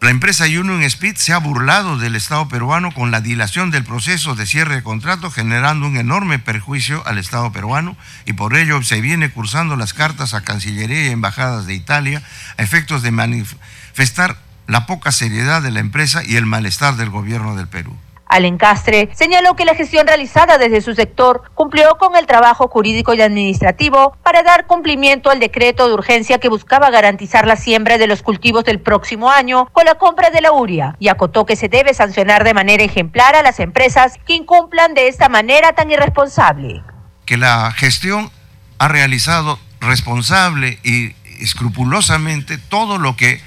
La 0.00 0.08
empresa 0.08 0.44
Union 0.44 0.82
Speed 0.82 1.16
se 1.16 1.34
ha 1.34 1.38
burlado 1.38 1.98
del 1.98 2.16
Estado 2.16 2.48
peruano 2.48 2.90
con 2.90 3.10
la 3.10 3.20
dilación 3.20 3.70
del 3.70 3.84
proceso 3.84 4.34
de 4.34 4.46
cierre 4.46 4.76
de 4.76 4.82
contrato, 4.82 5.30
generando 5.30 5.86
un 5.86 5.98
enorme 5.98 6.38
perjuicio 6.38 7.06
al 7.06 7.18
Estado 7.18 7.52
peruano 7.52 7.98
y 8.24 8.32
por 8.32 8.56
ello 8.56 8.82
se 8.82 9.02
viene 9.02 9.30
cursando 9.30 9.76
las 9.76 9.92
cartas 9.92 10.32
a 10.32 10.40
Cancillería 10.40 11.08
y 11.08 11.10
embajadas 11.10 11.66
de 11.66 11.74
Italia 11.74 12.22
a 12.56 12.62
efectos 12.62 13.02
de 13.02 13.10
manifestar 13.10 14.38
la 14.66 14.86
poca 14.86 15.12
seriedad 15.12 15.60
de 15.60 15.70
la 15.70 15.80
empresa 15.80 16.22
y 16.24 16.36
el 16.36 16.46
malestar 16.46 16.96
del 16.96 17.10
gobierno 17.10 17.54
del 17.54 17.68
Perú. 17.68 17.94
Alencastre 18.30 19.10
señaló 19.12 19.56
que 19.56 19.64
la 19.64 19.74
gestión 19.74 20.06
realizada 20.06 20.56
desde 20.56 20.80
su 20.80 20.94
sector 20.94 21.42
cumplió 21.54 21.98
con 21.98 22.16
el 22.16 22.26
trabajo 22.26 22.68
jurídico 22.68 23.12
y 23.12 23.20
administrativo 23.20 24.16
para 24.22 24.42
dar 24.42 24.66
cumplimiento 24.66 25.30
al 25.30 25.40
decreto 25.40 25.88
de 25.88 25.94
urgencia 25.94 26.38
que 26.38 26.48
buscaba 26.48 26.90
garantizar 26.90 27.46
la 27.46 27.56
siembra 27.56 27.98
de 27.98 28.06
los 28.06 28.22
cultivos 28.22 28.64
del 28.64 28.80
próximo 28.80 29.30
año 29.30 29.68
con 29.72 29.84
la 29.84 29.96
compra 29.96 30.30
de 30.30 30.40
la 30.40 30.52
uria 30.52 30.96
y 31.00 31.08
acotó 31.08 31.44
que 31.44 31.56
se 31.56 31.68
debe 31.68 31.92
sancionar 31.92 32.44
de 32.44 32.54
manera 32.54 32.84
ejemplar 32.84 33.34
a 33.34 33.42
las 33.42 33.58
empresas 33.58 34.14
que 34.24 34.34
incumplan 34.34 34.94
de 34.94 35.08
esta 35.08 35.28
manera 35.28 35.72
tan 35.72 35.90
irresponsable. 35.90 36.82
Que 37.26 37.36
la 37.36 37.72
gestión 37.72 38.30
ha 38.78 38.88
realizado 38.88 39.58
responsable 39.80 40.78
y 40.84 41.14
escrupulosamente 41.42 42.58
todo 42.58 42.98
lo 42.98 43.16
que 43.16 43.40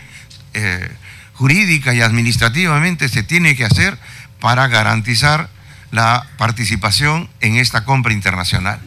eh, 0.53 0.89
jurídica 1.33 1.93
y 1.93 2.01
administrativamente 2.01 3.07
se 3.09 3.23
tiene 3.23 3.55
que 3.55 3.65
hacer 3.65 3.97
para 4.43 4.67
garantizar 4.67 5.47
la 5.91 6.27
participación 6.37 7.29
en 7.39 7.55
esta 7.55 7.85
compra 7.85 8.11
internacional. 8.11 8.77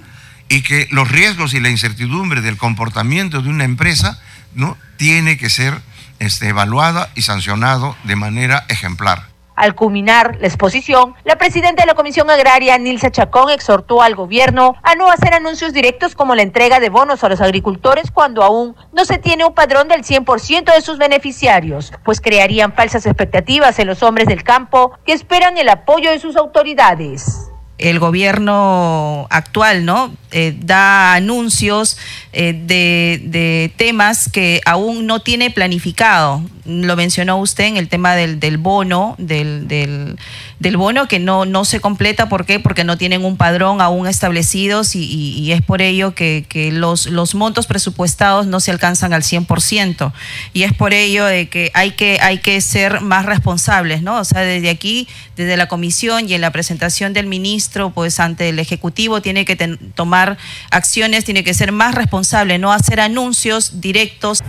y 0.50 0.60
que 0.60 0.86
los 0.92 1.10
riesgos 1.10 1.54
y 1.54 1.60
la 1.60 1.70
incertidumbre 1.70 2.42
del 2.42 2.58
comportamiento 2.58 3.40
de 3.40 3.48
una 3.48 3.64
empresa 3.64 4.20
¿no? 4.54 4.76
tiene 4.96 5.38
que 5.38 5.48
ser 5.50 5.80
este, 6.20 6.48
evaluada 6.48 7.10
y 7.16 7.22
sancionado 7.22 7.96
de 8.04 8.14
manera 8.16 8.64
ejemplar. 8.68 9.26
Al 9.56 9.74
culminar 9.74 10.36
la 10.38 10.46
exposición, 10.46 11.14
la 11.24 11.36
presidenta 11.36 11.82
de 11.82 11.86
la 11.86 11.94
Comisión 11.94 12.30
Agraria, 12.30 12.76
Nilsa 12.76 13.10
Chacón, 13.10 13.50
exhortó 13.50 14.02
al 14.02 14.14
gobierno 14.14 14.74
a 14.82 14.94
no 14.94 15.10
hacer 15.10 15.32
anuncios 15.32 15.72
directos 15.72 16.14
como 16.14 16.34
la 16.34 16.42
entrega 16.42 16.78
de 16.78 16.90
bonos 16.90 17.24
a 17.24 17.28
los 17.30 17.40
agricultores 17.40 18.10
cuando 18.10 18.42
aún 18.42 18.76
no 18.92 19.06
se 19.06 19.16
tiene 19.16 19.46
un 19.46 19.54
padrón 19.54 19.88
del 19.88 20.04
100% 20.04 20.74
de 20.74 20.80
sus 20.82 20.98
beneficiarios, 20.98 21.92
pues 22.04 22.20
crearían 22.20 22.74
falsas 22.74 23.06
expectativas 23.06 23.78
en 23.78 23.86
los 23.86 24.02
hombres 24.02 24.28
del 24.28 24.44
campo 24.44 24.92
que 25.06 25.12
esperan 25.12 25.56
el 25.56 25.70
apoyo 25.70 26.10
de 26.10 26.20
sus 26.20 26.36
autoridades 26.36 27.50
el 27.78 27.98
gobierno 27.98 29.26
actual, 29.30 29.84
¿no? 29.84 30.14
Eh, 30.32 30.56
da 30.58 31.14
anuncios 31.14 31.98
eh, 32.32 32.52
de, 32.52 33.72
temas 33.76 34.30
que 34.30 34.60
aún 34.64 35.06
no 35.06 35.20
tiene 35.20 35.50
planificado. 35.50 36.42
Lo 36.64 36.96
mencionó 36.96 37.36
usted 37.36 37.64
en 37.64 37.76
el 37.76 37.88
tema 37.88 38.14
del, 38.14 38.40
del 38.40 38.56
bono, 38.56 39.14
del, 39.18 39.68
del, 39.68 40.18
del, 40.58 40.76
bono 40.76 41.08
que 41.08 41.18
no, 41.18 41.44
no 41.44 41.64
se 41.64 41.80
completa. 41.80 42.28
¿Por 42.28 42.46
qué? 42.46 42.60
Porque 42.60 42.84
no 42.84 42.98
tienen 42.98 43.24
un 43.24 43.36
padrón 43.36 43.80
aún 43.80 44.06
establecidos 44.06 44.94
y, 44.94 45.04
y, 45.04 45.52
es 45.52 45.62
por 45.62 45.82
ello 45.82 46.14
que, 46.14 46.44
que, 46.48 46.72
los, 46.72 47.06
los 47.06 47.34
montos 47.34 47.66
presupuestados 47.66 48.46
no 48.46 48.60
se 48.60 48.70
alcanzan 48.70 49.12
al 49.12 49.22
100%. 49.22 50.12
Y 50.52 50.62
es 50.62 50.72
por 50.72 50.92
ello 50.92 51.24
de 51.24 51.48
que 51.48 51.70
hay 51.74 51.92
que, 51.92 52.18
hay 52.20 52.38
que 52.38 52.60
ser 52.60 53.00
más 53.00 53.26
responsables, 53.26 54.02
¿no? 54.02 54.18
O 54.20 54.24
sea, 54.24 54.42
desde 54.42 54.70
aquí, 54.70 55.08
desde 55.36 55.56
la 55.56 55.68
comisión 55.68 56.28
y 56.28 56.34
en 56.34 56.40
la 56.40 56.50
presentación 56.50 57.12
del 57.12 57.26
ministro, 57.26 57.90
pues 57.90 58.20
ante 58.20 58.48
el 58.48 58.58
Ejecutivo 58.58 59.22
tiene 59.22 59.44
que 59.44 59.56
tomar 59.94 60.38
acciones, 60.70 61.24
tiene 61.24 61.44
que 61.44 61.54
ser 61.54 61.72
más 61.72 61.94
responsable, 61.94 62.58
no 62.58 62.72
hacer 62.72 63.00
anuncios 63.00 63.80
directos. 63.80 64.42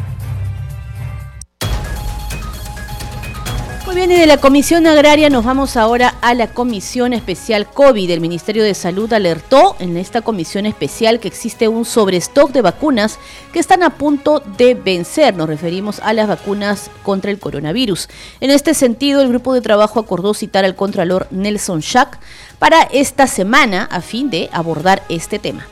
Bien, 3.98 4.10
de 4.10 4.28
la 4.28 4.38
Comisión 4.38 4.86
Agraria 4.86 5.28
nos 5.32 5.44
vamos 5.44 5.76
ahora 5.76 6.14
a 6.22 6.36
la 6.36 6.46
Comisión 6.46 7.14
Especial 7.14 7.66
COVID. 7.66 8.12
El 8.12 8.22
Ministerio 8.22 8.64
de 8.64 8.76
Salud 8.76 9.12
alertó 9.12 9.76
en 9.80 9.98
esta 9.98 10.22
comisión 10.22 10.68
especial 10.68 11.20
que 11.20 11.28
existe 11.28 11.68
un 11.68 11.84
sobrestock 11.84 12.52
de 12.52 12.62
vacunas 12.62 13.18
que 13.52 13.60
están 13.60 13.82
a 13.82 13.90
punto 13.90 14.44
de 14.56 14.76
vencer. 14.76 15.36
Nos 15.36 15.50
referimos 15.50 16.00
a 16.02 16.14
las 16.14 16.28
vacunas 16.28 16.92
contra 17.02 17.32
el 17.32 17.40
coronavirus. 17.40 18.08
En 18.40 18.52
este 18.52 18.76
sentido, 18.76 19.22
el 19.22 19.30
grupo 19.30 19.56
de 19.56 19.62
trabajo 19.62 20.00
acordó 20.00 20.36
citar 20.36 20.64
al 20.64 20.76
Contralor 20.76 21.28
Nelson 21.32 21.82
Schack 21.82 22.20
para 22.60 22.84
esta 22.84 23.26
semana 23.26 23.88
a 23.90 24.02
fin 24.02 24.30
de 24.30 24.48
abordar 24.54 25.02
este 25.10 25.40
tema. 25.40 25.66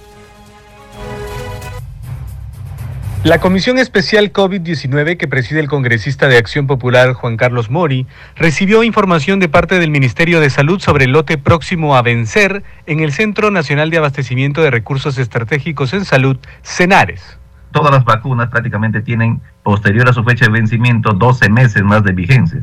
La 3.25 3.39
Comisión 3.39 3.79
Especial 3.79 4.31
COVID-19 4.31 5.17
que 5.17 5.27
preside 5.27 5.59
el 5.59 5.67
congresista 5.67 6.27
de 6.27 6.38
Acción 6.38 6.67
Popular 6.67 7.13
Juan 7.13 7.38
Carlos 7.38 7.71
Mori 7.71 8.05
recibió 8.35 8.83
información 8.83 9.39
de 9.39 9.49
parte 9.49 9.79
del 9.79 9.89
Ministerio 9.89 10.39
de 10.39 10.51
Salud 10.51 10.79
sobre 10.79 11.05
el 11.05 11.11
lote 11.11 11.39
próximo 11.39 11.95
a 11.95 12.03
vencer 12.03 12.61
en 12.85 12.99
el 12.99 13.11
Centro 13.11 13.49
Nacional 13.49 13.89
de 13.89 13.97
Abastecimiento 13.97 14.61
de 14.61 14.69
Recursos 14.69 15.17
Estratégicos 15.17 15.91
en 15.93 16.05
Salud, 16.05 16.38
CENARES. 16.61 17.39
Todas 17.71 17.91
las 17.91 18.05
vacunas 18.05 18.49
prácticamente 18.49 19.01
tienen, 19.01 19.41
posterior 19.63 20.07
a 20.07 20.13
su 20.13 20.23
fecha 20.23 20.45
de 20.45 20.51
vencimiento, 20.51 21.11
12 21.11 21.49
meses 21.49 21.81
más 21.81 22.03
de 22.03 22.11
vigencia. 22.11 22.61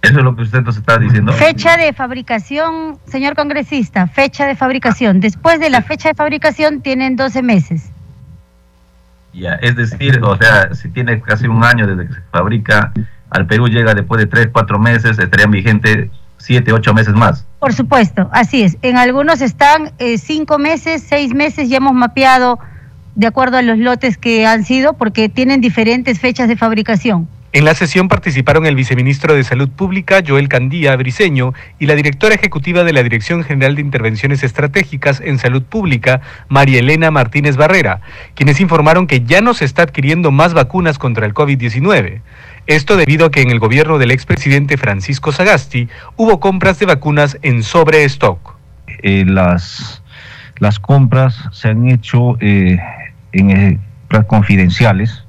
Eso 0.00 0.18
es 0.20 0.24
lo 0.24 0.34
que 0.34 0.40
usted 0.40 0.62
nos 0.62 0.74
está 0.74 0.96
diciendo. 0.96 1.34
Fecha 1.34 1.76
de 1.76 1.92
fabricación, 1.92 2.98
señor 3.06 3.36
congresista, 3.36 4.06
fecha 4.06 4.46
de 4.46 4.56
fabricación. 4.56 5.20
Después 5.20 5.60
de 5.60 5.68
la 5.68 5.82
fecha 5.82 6.08
de 6.08 6.14
fabricación 6.14 6.80
tienen 6.80 7.16
12 7.16 7.42
meses. 7.42 7.92
Ya, 9.36 9.52
es 9.60 9.76
decir, 9.76 10.18
o 10.22 10.34
sea, 10.36 10.74
si 10.74 10.88
tiene 10.88 11.20
casi 11.20 11.46
un 11.46 11.62
año 11.62 11.86
desde 11.86 12.08
que 12.08 12.14
se 12.14 12.20
fabrica, 12.32 12.92
al 13.28 13.46
Perú 13.46 13.68
llega 13.68 13.92
después 13.92 14.18
de 14.18 14.26
tres, 14.26 14.48
cuatro 14.50 14.78
meses, 14.78 15.18
estarían 15.18 15.50
vigentes 15.50 16.08
siete, 16.38 16.72
ocho 16.72 16.94
meses 16.94 17.14
más. 17.14 17.46
Por 17.58 17.74
supuesto, 17.74 18.30
así 18.32 18.62
es. 18.62 18.78
En 18.80 18.96
algunos 18.96 19.42
están 19.42 19.92
eh, 19.98 20.16
cinco 20.16 20.58
meses, 20.58 21.04
seis 21.06 21.34
meses, 21.34 21.68
ya 21.68 21.76
hemos 21.78 21.92
mapeado 21.92 22.58
de 23.14 23.26
acuerdo 23.26 23.58
a 23.58 23.62
los 23.62 23.78
lotes 23.78 24.16
que 24.16 24.46
han 24.46 24.64
sido, 24.64 24.94
porque 24.94 25.28
tienen 25.28 25.60
diferentes 25.60 26.18
fechas 26.18 26.48
de 26.48 26.56
fabricación. 26.56 27.28
En 27.52 27.64
la 27.64 27.74
sesión 27.74 28.08
participaron 28.08 28.66
el 28.66 28.74
viceministro 28.74 29.34
de 29.34 29.44
Salud 29.44 29.68
Pública, 29.68 30.22
Joel 30.26 30.48
Candía 30.48 30.94
Briceño, 30.96 31.54
y 31.78 31.86
la 31.86 31.94
directora 31.94 32.34
ejecutiva 32.34 32.84
de 32.84 32.92
la 32.92 33.02
Dirección 33.02 33.44
General 33.44 33.74
de 33.76 33.80
Intervenciones 33.80 34.42
Estratégicas 34.42 35.20
en 35.24 35.38
Salud 35.38 35.62
Pública, 35.62 36.20
María 36.48 36.80
Elena 36.80 37.10
Martínez 37.10 37.56
Barrera, 37.56 38.00
quienes 38.34 38.60
informaron 38.60 39.06
que 39.06 39.22
ya 39.22 39.40
no 39.40 39.54
se 39.54 39.64
está 39.64 39.82
adquiriendo 39.82 40.30
más 40.30 40.54
vacunas 40.54 40.98
contra 40.98 41.24
el 41.24 41.34
COVID-19. 41.34 42.20
Esto 42.66 42.96
debido 42.96 43.26
a 43.26 43.30
que 43.30 43.42
en 43.42 43.50
el 43.50 43.60
gobierno 43.60 43.98
del 43.98 44.10
expresidente 44.10 44.76
Francisco 44.76 45.32
Sagasti 45.32 45.88
hubo 46.16 46.40
compras 46.40 46.78
de 46.78 46.86
vacunas 46.86 47.38
en 47.42 47.62
sobrestock. 47.62 48.56
Eh, 49.02 49.24
las, 49.26 50.02
las 50.58 50.78
compras 50.78 51.36
se 51.52 51.68
han 51.68 51.88
hecho 51.88 52.36
eh, 52.40 52.78
en, 53.32 53.50
eh, 53.50 53.78
confidenciales. 54.26 55.24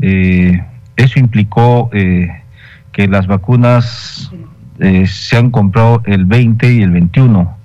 Eh, 0.00 0.62
eso 0.98 1.18
implicó 1.18 1.88
eh, 1.92 2.28
que 2.92 3.06
las 3.06 3.26
vacunas 3.28 4.30
eh, 4.80 5.06
se 5.06 5.36
han 5.36 5.50
comprado 5.50 6.02
el 6.06 6.24
20 6.24 6.72
y 6.72 6.82
el 6.82 6.90
21 6.90 7.56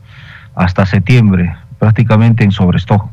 hasta 0.56 0.86
septiembre, 0.86 1.56
prácticamente 1.80 2.44
en 2.44 2.52
sobrestock. 2.52 3.08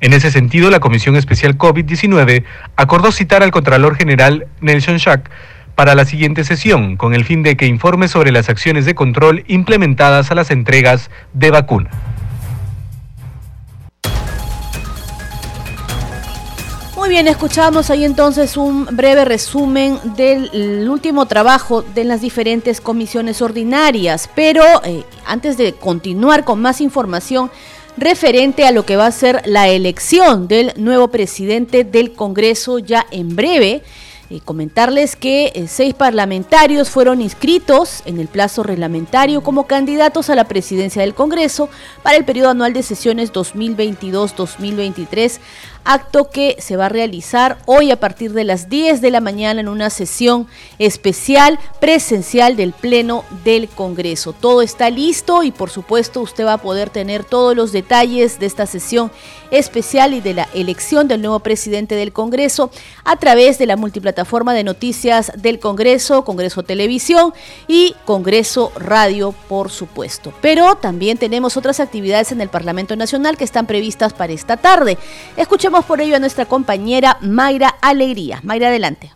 En 0.00 0.14
ese 0.14 0.30
sentido, 0.30 0.70
la 0.70 0.80
Comisión 0.80 1.14
Especial 1.14 1.58
COVID-19 1.58 2.44
acordó 2.76 3.12
citar 3.12 3.42
al 3.42 3.50
Contralor 3.50 3.96
General 3.96 4.46
Nelson 4.60 4.98
Schack 4.98 5.30
para 5.74 5.94
la 5.94 6.06
siguiente 6.06 6.44
sesión, 6.44 6.96
con 6.96 7.14
el 7.14 7.24
fin 7.24 7.42
de 7.42 7.56
que 7.56 7.66
informe 7.66 8.08
sobre 8.08 8.32
las 8.32 8.48
acciones 8.48 8.86
de 8.86 8.94
control 8.94 9.44
implementadas 9.46 10.30
a 10.30 10.34
las 10.34 10.50
entregas 10.50 11.10
de 11.34 11.50
vacuna. 11.50 11.90
Muy 17.06 17.14
bien, 17.14 17.28
escuchamos 17.28 17.88
ahí 17.90 18.04
entonces 18.04 18.56
un 18.56 18.84
breve 18.86 19.24
resumen 19.24 20.00
del 20.16 20.88
último 20.90 21.26
trabajo 21.26 21.82
de 21.82 22.02
las 22.02 22.20
diferentes 22.20 22.80
comisiones 22.80 23.42
ordinarias, 23.42 24.28
pero 24.34 24.64
eh, 24.82 25.04
antes 25.24 25.56
de 25.56 25.72
continuar 25.72 26.44
con 26.44 26.60
más 26.60 26.80
información 26.80 27.48
referente 27.96 28.66
a 28.66 28.72
lo 28.72 28.84
que 28.84 28.96
va 28.96 29.06
a 29.06 29.12
ser 29.12 29.40
la 29.44 29.68
elección 29.68 30.48
del 30.48 30.72
nuevo 30.78 31.06
presidente 31.06 31.84
del 31.84 32.12
Congreso 32.12 32.80
ya 32.80 33.06
en 33.12 33.36
breve, 33.36 33.84
eh, 34.28 34.40
comentarles 34.44 35.14
que 35.14 35.52
eh, 35.54 35.68
seis 35.68 35.94
parlamentarios 35.94 36.90
fueron 36.90 37.22
inscritos 37.22 38.02
en 38.06 38.18
el 38.18 38.26
plazo 38.26 38.64
reglamentario 38.64 39.40
como 39.40 39.68
candidatos 39.68 40.28
a 40.28 40.34
la 40.34 40.48
presidencia 40.48 41.02
del 41.02 41.14
Congreso 41.14 41.68
para 42.02 42.16
el 42.16 42.24
periodo 42.24 42.50
anual 42.50 42.72
de 42.72 42.82
sesiones 42.82 43.32
2022-2023 43.32 45.38
acto 45.86 46.30
que 46.30 46.56
se 46.58 46.76
va 46.76 46.86
a 46.86 46.90
realizar 46.90 47.58
hoy 47.64 47.90
a 47.90 48.00
partir 48.00 48.32
de 48.32 48.44
las 48.44 48.68
10 48.68 49.00
de 49.00 49.10
la 49.10 49.20
mañana 49.20 49.60
en 49.60 49.68
una 49.68 49.88
sesión 49.88 50.46
especial 50.78 51.58
presencial 51.80 52.56
del 52.56 52.72
Pleno 52.72 53.24
del 53.44 53.68
Congreso. 53.68 54.32
Todo 54.32 54.62
está 54.62 54.90
listo 54.90 55.42
y 55.42 55.52
por 55.52 55.70
supuesto 55.70 56.20
usted 56.20 56.44
va 56.44 56.54
a 56.54 56.58
poder 56.58 56.90
tener 56.90 57.24
todos 57.24 57.56
los 57.56 57.72
detalles 57.72 58.38
de 58.38 58.46
esta 58.46 58.66
sesión 58.66 59.10
especial 59.50 60.12
y 60.12 60.20
de 60.20 60.34
la 60.34 60.48
elección 60.54 61.08
del 61.08 61.20
nuevo 61.20 61.38
presidente 61.40 61.94
del 61.94 62.12
Congreso 62.12 62.70
a 63.04 63.16
través 63.16 63.58
de 63.58 63.66
la 63.66 63.76
multiplataforma 63.76 64.54
de 64.54 64.64
noticias 64.64 65.30
del 65.36 65.60
Congreso, 65.60 66.24
Congreso 66.24 66.64
Televisión 66.64 67.32
y 67.68 67.94
Congreso 68.04 68.72
Radio, 68.76 69.32
por 69.48 69.70
supuesto. 69.70 70.32
Pero 70.40 70.74
también 70.76 71.18
tenemos 71.18 71.56
otras 71.56 71.78
actividades 71.78 72.32
en 72.32 72.40
el 72.40 72.48
Parlamento 72.48 72.96
Nacional 72.96 73.36
que 73.36 73.44
están 73.44 73.66
previstas 73.66 74.12
para 74.12 74.32
esta 74.32 74.56
tarde. 74.56 74.98
Escuchemos 75.36 75.75
por 75.84 76.00
ello 76.00 76.16
a 76.16 76.20
nuestra 76.20 76.46
compañera 76.46 77.18
Mayra 77.20 77.68
Alegría. 77.80 78.40
Mayra, 78.42 78.68
adelante. 78.68 79.12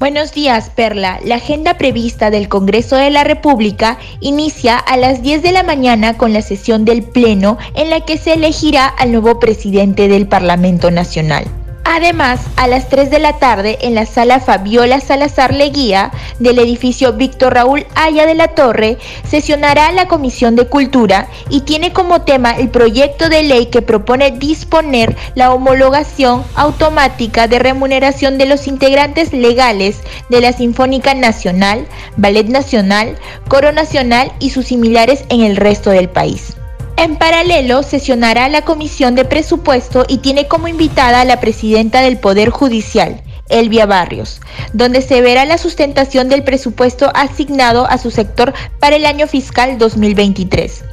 Buenos 0.00 0.32
días, 0.32 0.70
Perla. 0.70 1.18
La 1.24 1.36
agenda 1.36 1.78
prevista 1.78 2.30
del 2.30 2.48
Congreso 2.48 2.96
de 2.96 3.10
la 3.10 3.24
República 3.24 3.98
inicia 4.20 4.76
a 4.76 4.96
las 4.98 5.22
10 5.22 5.42
de 5.42 5.52
la 5.52 5.62
mañana 5.62 6.18
con 6.18 6.32
la 6.32 6.42
sesión 6.42 6.84
del 6.84 7.04
Pleno 7.04 7.56
en 7.74 7.88
la 7.88 8.00
que 8.00 8.18
se 8.18 8.34
elegirá 8.34 8.86
al 8.86 9.12
nuevo 9.12 9.40
presidente 9.40 10.08
del 10.08 10.26
Parlamento 10.26 10.90
Nacional. 10.90 11.63
Además, 11.86 12.40
a 12.56 12.66
las 12.66 12.88
3 12.88 13.10
de 13.10 13.18
la 13.18 13.34
tarde, 13.34 13.78
en 13.82 13.94
la 13.94 14.06
sala 14.06 14.40
Fabiola 14.40 15.00
Salazar 15.00 15.52
Leguía 15.52 16.10
del 16.38 16.58
edificio 16.58 17.12
Víctor 17.12 17.54
Raúl 17.54 17.86
Aya 17.94 18.24
de 18.24 18.34
la 18.34 18.48
Torre, 18.48 18.96
sesionará 19.28 19.92
la 19.92 20.08
Comisión 20.08 20.56
de 20.56 20.66
Cultura 20.66 21.28
y 21.50 21.60
tiene 21.60 21.92
como 21.92 22.22
tema 22.22 22.52
el 22.52 22.70
proyecto 22.70 23.28
de 23.28 23.42
ley 23.42 23.66
que 23.66 23.82
propone 23.82 24.30
disponer 24.30 25.14
la 25.34 25.52
homologación 25.52 26.42
automática 26.54 27.48
de 27.48 27.58
remuneración 27.58 28.38
de 28.38 28.46
los 28.46 28.66
integrantes 28.66 29.34
legales 29.34 30.00
de 30.30 30.40
la 30.40 30.54
Sinfónica 30.54 31.14
Nacional, 31.14 31.86
Ballet 32.16 32.48
Nacional, 32.48 33.18
Coro 33.48 33.72
Nacional 33.72 34.32
y 34.38 34.50
sus 34.50 34.66
similares 34.66 35.24
en 35.28 35.42
el 35.42 35.56
resto 35.56 35.90
del 35.90 36.08
país. 36.08 36.56
En 36.96 37.16
paralelo, 37.16 37.82
sesionará 37.82 38.48
la 38.48 38.62
Comisión 38.62 39.14
de 39.14 39.24
Presupuesto 39.24 40.04
y 40.08 40.18
tiene 40.18 40.46
como 40.46 40.68
invitada 40.68 41.20
a 41.20 41.24
la 41.24 41.40
presidenta 41.40 42.00
del 42.00 42.18
Poder 42.18 42.50
Judicial, 42.50 43.22
Elvia 43.48 43.84
Barrios, 43.84 44.40
donde 44.72 45.02
se 45.02 45.20
verá 45.20 45.44
la 45.44 45.58
sustentación 45.58 46.28
del 46.28 46.44
presupuesto 46.44 47.10
asignado 47.14 47.86
a 47.90 47.98
su 47.98 48.10
sector 48.10 48.54
para 48.78 48.96
el 48.96 49.06
año 49.06 49.26
fiscal 49.26 49.76
2023. 49.76 50.84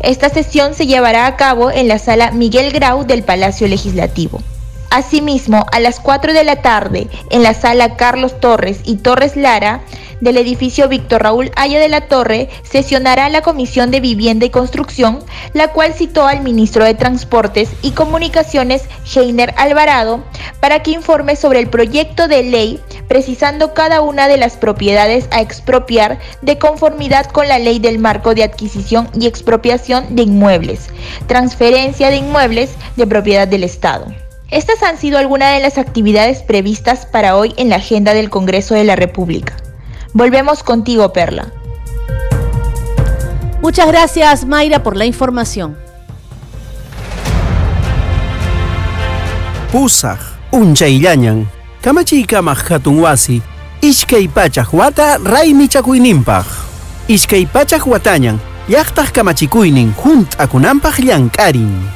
Esta 0.00 0.28
sesión 0.28 0.74
se 0.74 0.86
llevará 0.86 1.26
a 1.26 1.36
cabo 1.36 1.70
en 1.70 1.88
la 1.88 1.98
sala 1.98 2.32
Miguel 2.32 2.70
Grau 2.70 3.06
del 3.06 3.22
Palacio 3.22 3.66
Legislativo. 3.66 4.42
Asimismo, 4.90 5.66
a 5.72 5.80
las 5.80 6.00
4 6.00 6.32
de 6.32 6.44
la 6.44 6.56
tarde, 6.62 7.08
en 7.30 7.42
la 7.42 7.54
sala 7.54 7.96
Carlos 7.96 8.40
Torres 8.40 8.80
y 8.84 8.96
Torres 8.96 9.36
Lara, 9.36 9.82
del 10.20 10.38
edificio 10.38 10.88
Víctor 10.88 11.22
Raúl 11.22 11.50
Haya 11.56 11.78
de 11.78 11.88
la 11.88 12.02
Torre 12.02 12.48
sesionará 12.62 13.28
la 13.28 13.42
Comisión 13.42 13.90
de 13.90 14.00
Vivienda 14.00 14.46
y 14.46 14.50
Construcción, 14.50 15.18
la 15.52 15.68
cual 15.68 15.92
citó 15.92 16.26
al 16.26 16.42
ministro 16.42 16.84
de 16.84 16.94
Transportes 16.94 17.70
y 17.82 17.90
Comunicaciones, 17.90 18.84
Heiner 19.14 19.54
Alvarado, 19.58 20.24
para 20.60 20.82
que 20.82 20.92
informe 20.92 21.36
sobre 21.36 21.60
el 21.60 21.68
proyecto 21.68 22.28
de 22.28 22.42
ley 22.44 22.80
precisando 23.08 23.72
cada 23.72 24.00
una 24.00 24.26
de 24.26 24.36
las 24.36 24.56
propiedades 24.56 25.28
a 25.30 25.40
expropiar 25.40 26.18
de 26.42 26.58
conformidad 26.58 27.26
con 27.26 27.46
la 27.46 27.58
ley 27.58 27.78
del 27.78 27.98
marco 27.98 28.34
de 28.34 28.42
adquisición 28.42 29.08
y 29.14 29.26
expropiación 29.26 30.16
de 30.16 30.22
inmuebles, 30.22 30.88
transferencia 31.26 32.10
de 32.10 32.16
inmuebles 32.16 32.70
de 32.96 33.06
propiedad 33.06 33.46
del 33.46 33.64
Estado. 33.64 34.25
Estas 34.50 34.80
han 34.84 34.96
sido 34.96 35.18
algunas 35.18 35.54
de 35.54 35.60
las 35.60 35.76
actividades 35.76 36.42
previstas 36.42 37.04
para 37.04 37.36
hoy 37.36 37.52
en 37.56 37.68
la 37.68 37.76
agenda 37.76 38.14
del 38.14 38.30
Congreso 38.30 38.74
de 38.74 38.84
la 38.84 38.94
República. 38.94 39.56
Volvemos 40.12 40.62
contigo, 40.62 41.12
Perla. 41.12 41.52
Muchas 43.60 43.88
gracias, 43.88 44.44
Mayra, 44.44 44.84
por 44.84 44.96
la 44.96 45.04
información. 45.04 45.76
Pusaj, 49.72 50.20
unchayllañan, 50.52 51.50
kamachiykamaj 51.80 52.70
hatun 52.70 53.00
wasi, 53.00 53.42
ishkay 53.80 54.28
pachaj 54.28 54.72
wata 54.72 55.18
raymi 55.18 55.66
chakuyninpaj. 55.66 56.46
Ishkay 57.08 57.46
pachaj 57.46 57.84
watañan, 57.84 58.38
llaqtaj 58.68 59.10
kamachikuynin 59.10 59.92
junt 59.94 60.38
akunanpaj 60.38 61.00
llankarin. 61.00 61.95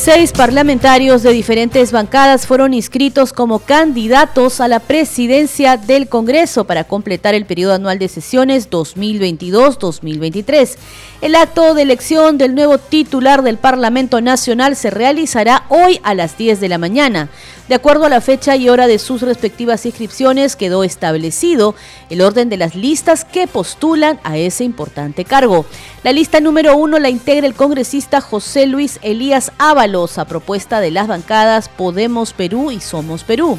Seis 0.00 0.30
parlamentarios 0.30 1.24
de 1.24 1.32
diferentes 1.32 1.90
bancadas 1.90 2.46
fueron 2.46 2.72
inscritos 2.72 3.32
como 3.32 3.58
candidatos 3.58 4.60
a 4.60 4.68
la 4.68 4.78
presidencia 4.78 5.76
del 5.76 6.08
Congreso 6.08 6.68
para 6.68 6.84
completar 6.84 7.34
el 7.34 7.46
periodo 7.46 7.74
anual 7.74 7.98
de 7.98 8.06
sesiones 8.06 8.70
2022-2023. 8.70 10.76
El 11.20 11.34
acto 11.34 11.74
de 11.74 11.82
elección 11.82 12.38
del 12.38 12.54
nuevo 12.54 12.78
titular 12.78 13.42
del 13.42 13.58
Parlamento 13.58 14.20
Nacional 14.20 14.76
se 14.76 14.90
realizará 14.90 15.64
hoy 15.68 15.98
a 16.04 16.14
las 16.14 16.38
10 16.38 16.60
de 16.60 16.68
la 16.68 16.78
mañana. 16.78 17.28
De 17.68 17.74
acuerdo 17.74 18.06
a 18.06 18.08
la 18.08 18.22
fecha 18.22 18.56
y 18.56 18.70
hora 18.70 18.86
de 18.86 18.98
sus 18.98 19.20
respectivas 19.20 19.84
inscripciones, 19.84 20.56
quedó 20.56 20.84
establecido 20.84 21.74
el 22.08 22.22
orden 22.22 22.48
de 22.48 22.56
las 22.56 22.74
listas 22.74 23.26
que 23.26 23.46
postulan 23.46 24.18
a 24.24 24.38
ese 24.38 24.64
importante 24.64 25.26
cargo. 25.26 25.66
La 26.02 26.12
lista 26.12 26.40
número 26.40 26.78
uno 26.78 26.98
la 26.98 27.10
integra 27.10 27.46
el 27.46 27.52
congresista 27.52 28.22
José 28.22 28.66
Luis 28.66 28.98
Elías 29.02 29.52
Ábalos 29.58 30.16
a 30.16 30.24
propuesta 30.24 30.80
de 30.80 30.92
las 30.92 31.08
bancadas 31.08 31.68
Podemos 31.68 32.32
Perú 32.32 32.70
y 32.70 32.80
Somos 32.80 33.22
Perú. 33.22 33.58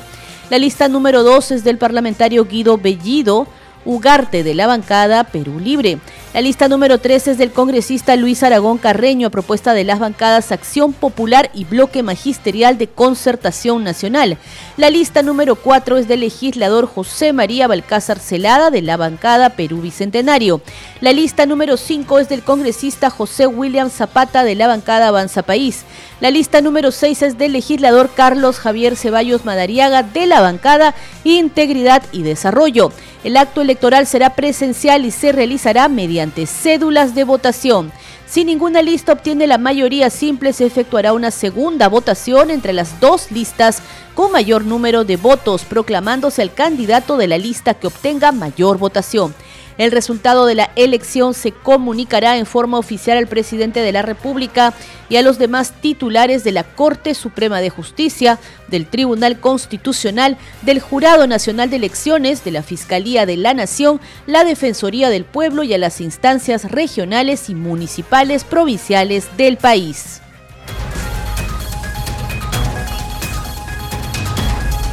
La 0.49 0.57
lista 0.57 0.87
número 0.87 1.21
dos 1.21 1.51
es 1.51 1.63
del 1.63 1.77
parlamentario 1.77 2.45
Guido 2.45 2.79
Bellido 2.79 3.45
Ugarte 3.85 4.43
de 4.43 4.55
la 4.55 4.65
bancada 4.65 5.23
Perú 5.23 5.59
Libre. 5.59 5.99
La 6.31 6.41
lista 6.41 6.67
número 6.67 6.99
3 6.99 7.29
es 7.29 7.37
del 7.39 7.51
congresista 7.51 8.15
Luis 8.15 8.43
Aragón 8.43 8.77
Carreño 8.77 9.25
a 9.25 9.31
propuesta 9.31 9.73
de 9.73 9.83
las 9.83 9.97
bancadas 9.97 10.51
Acción 10.51 10.93
Popular 10.93 11.49
y 11.55 11.65
Bloque 11.65 12.03
Magisterial 12.03 12.77
de 12.77 12.85
Concertación 12.85 13.83
Nacional. 13.83 14.37
La 14.77 14.91
lista 14.91 15.23
número 15.23 15.55
4 15.55 15.97
es 15.97 16.07
del 16.07 16.19
legislador 16.19 16.85
José 16.85 17.33
María 17.33 17.67
Balcázar 17.67 18.19
Celada 18.19 18.69
de 18.69 18.83
la 18.83 18.95
bancada 18.95 19.55
Perú 19.55 19.81
Bicentenario. 19.81 20.61
La 21.01 21.13
lista 21.13 21.47
número 21.47 21.77
5 21.77 22.19
es 22.19 22.29
del 22.29 22.43
congresista 22.43 23.09
José 23.09 23.47
William 23.47 23.89
Zapata 23.89 24.43
de 24.43 24.53
la 24.53 24.67
bancada 24.67 25.07
Avanza 25.07 25.41
País. 25.41 25.83
La 26.21 26.29
lista 26.29 26.61
número 26.61 26.91
6 26.91 27.23
es 27.23 27.37
del 27.39 27.53
legislador 27.53 28.11
Carlos 28.15 28.59
Javier 28.59 28.95
Ceballos 28.97 29.45
Madariaga 29.45 30.03
de 30.03 30.27
la 30.27 30.41
bancada 30.41 30.93
Integridad 31.23 32.03
y 32.11 32.21
Desarrollo. 32.21 32.91
El 33.23 33.35
acto 33.35 33.61
electoral 33.61 34.07
será 34.07 34.35
presencial 34.35 35.05
y 35.05 35.11
se 35.11 35.33
realizará 35.33 35.89
mediante 35.89 36.18
cédulas 36.45 37.15
de 37.15 37.23
votación. 37.23 37.91
Si 38.25 38.45
ninguna 38.45 38.81
lista 38.81 39.13
obtiene 39.13 39.47
la 39.47 39.57
mayoría 39.57 40.09
simple, 40.09 40.53
se 40.53 40.65
efectuará 40.65 41.13
una 41.13 41.31
segunda 41.31 41.87
votación 41.87 42.51
entre 42.51 42.73
las 42.73 42.99
dos 42.99 43.31
listas 43.31 43.81
con 44.13 44.31
mayor 44.31 44.65
número 44.65 45.03
de 45.03 45.17
votos, 45.17 45.63
proclamándose 45.65 46.41
el 46.41 46.53
candidato 46.53 47.17
de 47.17 47.27
la 47.27 47.37
lista 47.37 47.73
que 47.73 47.87
obtenga 47.87 48.31
mayor 48.31 48.77
votación. 48.77 49.33
El 49.79 49.91
resultado 49.91 50.45
de 50.45 50.55
la 50.55 50.71
elección 50.75 51.33
se 51.33 51.53
comunicará 51.53 52.35
en 52.35 52.45
forma 52.45 52.77
oficial 52.77 53.17
al 53.17 53.27
presidente 53.27 53.79
de 53.79 53.93
la 53.93 54.01
República 54.01 54.73
y 55.07 55.15
a 55.15 55.21
los 55.21 55.39
demás 55.39 55.71
titulares 55.71 56.43
de 56.43 56.51
la 56.51 56.65
Corte 56.65 57.13
Suprema 57.13 57.61
de 57.61 57.69
Justicia, 57.69 58.39
del 58.67 58.87
Tribunal 58.87 59.39
Constitucional, 59.39 60.37
del 60.63 60.81
Jurado 60.81 61.27
Nacional 61.27 61.69
de 61.69 61.77
Elecciones, 61.77 62.43
de 62.43 62.51
la 62.51 62.61
Fiscalía 62.61 63.25
de 63.25 63.37
la 63.37 63.53
Nación, 63.53 64.01
la 64.27 64.43
Defensoría 64.43 65.09
del 65.09 65.23
Pueblo 65.23 65.63
y 65.63 65.73
a 65.73 65.77
las 65.77 66.01
instancias 66.01 66.69
regionales 66.69 67.49
y 67.49 67.55
municipales 67.55 68.43
provinciales 68.43 69.29
del 69.37 69.55
país. 69.55 70.19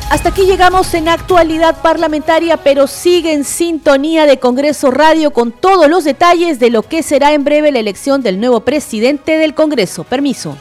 Hasta 0.09 0.29
aquí 0.29 0.42
llegamos 0.47 0.95
en 0.95 1.09
actualidad 1.09 1.83
parlamentaria, 1.83 2.59
pero 2.59 2.87
sigue 2.87 3.33
en 3.33 3.45
sintonía 3.45 4.25
de 4.25 4.38
Congreso 4.38 4.92
Radio 4.92 5.33
con 5.33 5.51
todos 5.51 5.90
los 5.90 6.05
detalles 6.05 6.61
de 6.61 6.71
lo 6.71 6.83
que 6.83 7.03
será 7.03 7.33
en 7.33 7.42
breve 7.42 7.73
la 7.73 7.81
elección 7.81 8.23
del 8.23 8.38
nuevo 8.38 8.61
presidente 8.61 9.37
del 9.37 9.55
Congreso. 9.55 10.05
Permiso. 10.05 10.57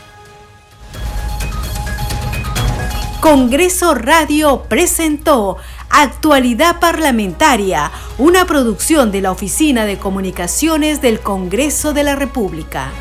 Congreso 3.22 3.94
Radio 3.94 4.64
presentó 4.68 5.58
Actualidad 5.90 6.80
Parlamentaria, 6.80 7.92
una 8.18 8.46
producción 8.46 9.12
de 9.12 9.22
la 9.22 9.32
Oficina 9.32 9.86
de 9.86 9.98
Comunicaciones 9.98 11.02
del 11.02 11.20
Congreso 11.20 11.94
de 11.94 12.04
la 12.04 12.16
República. 12.16 12.92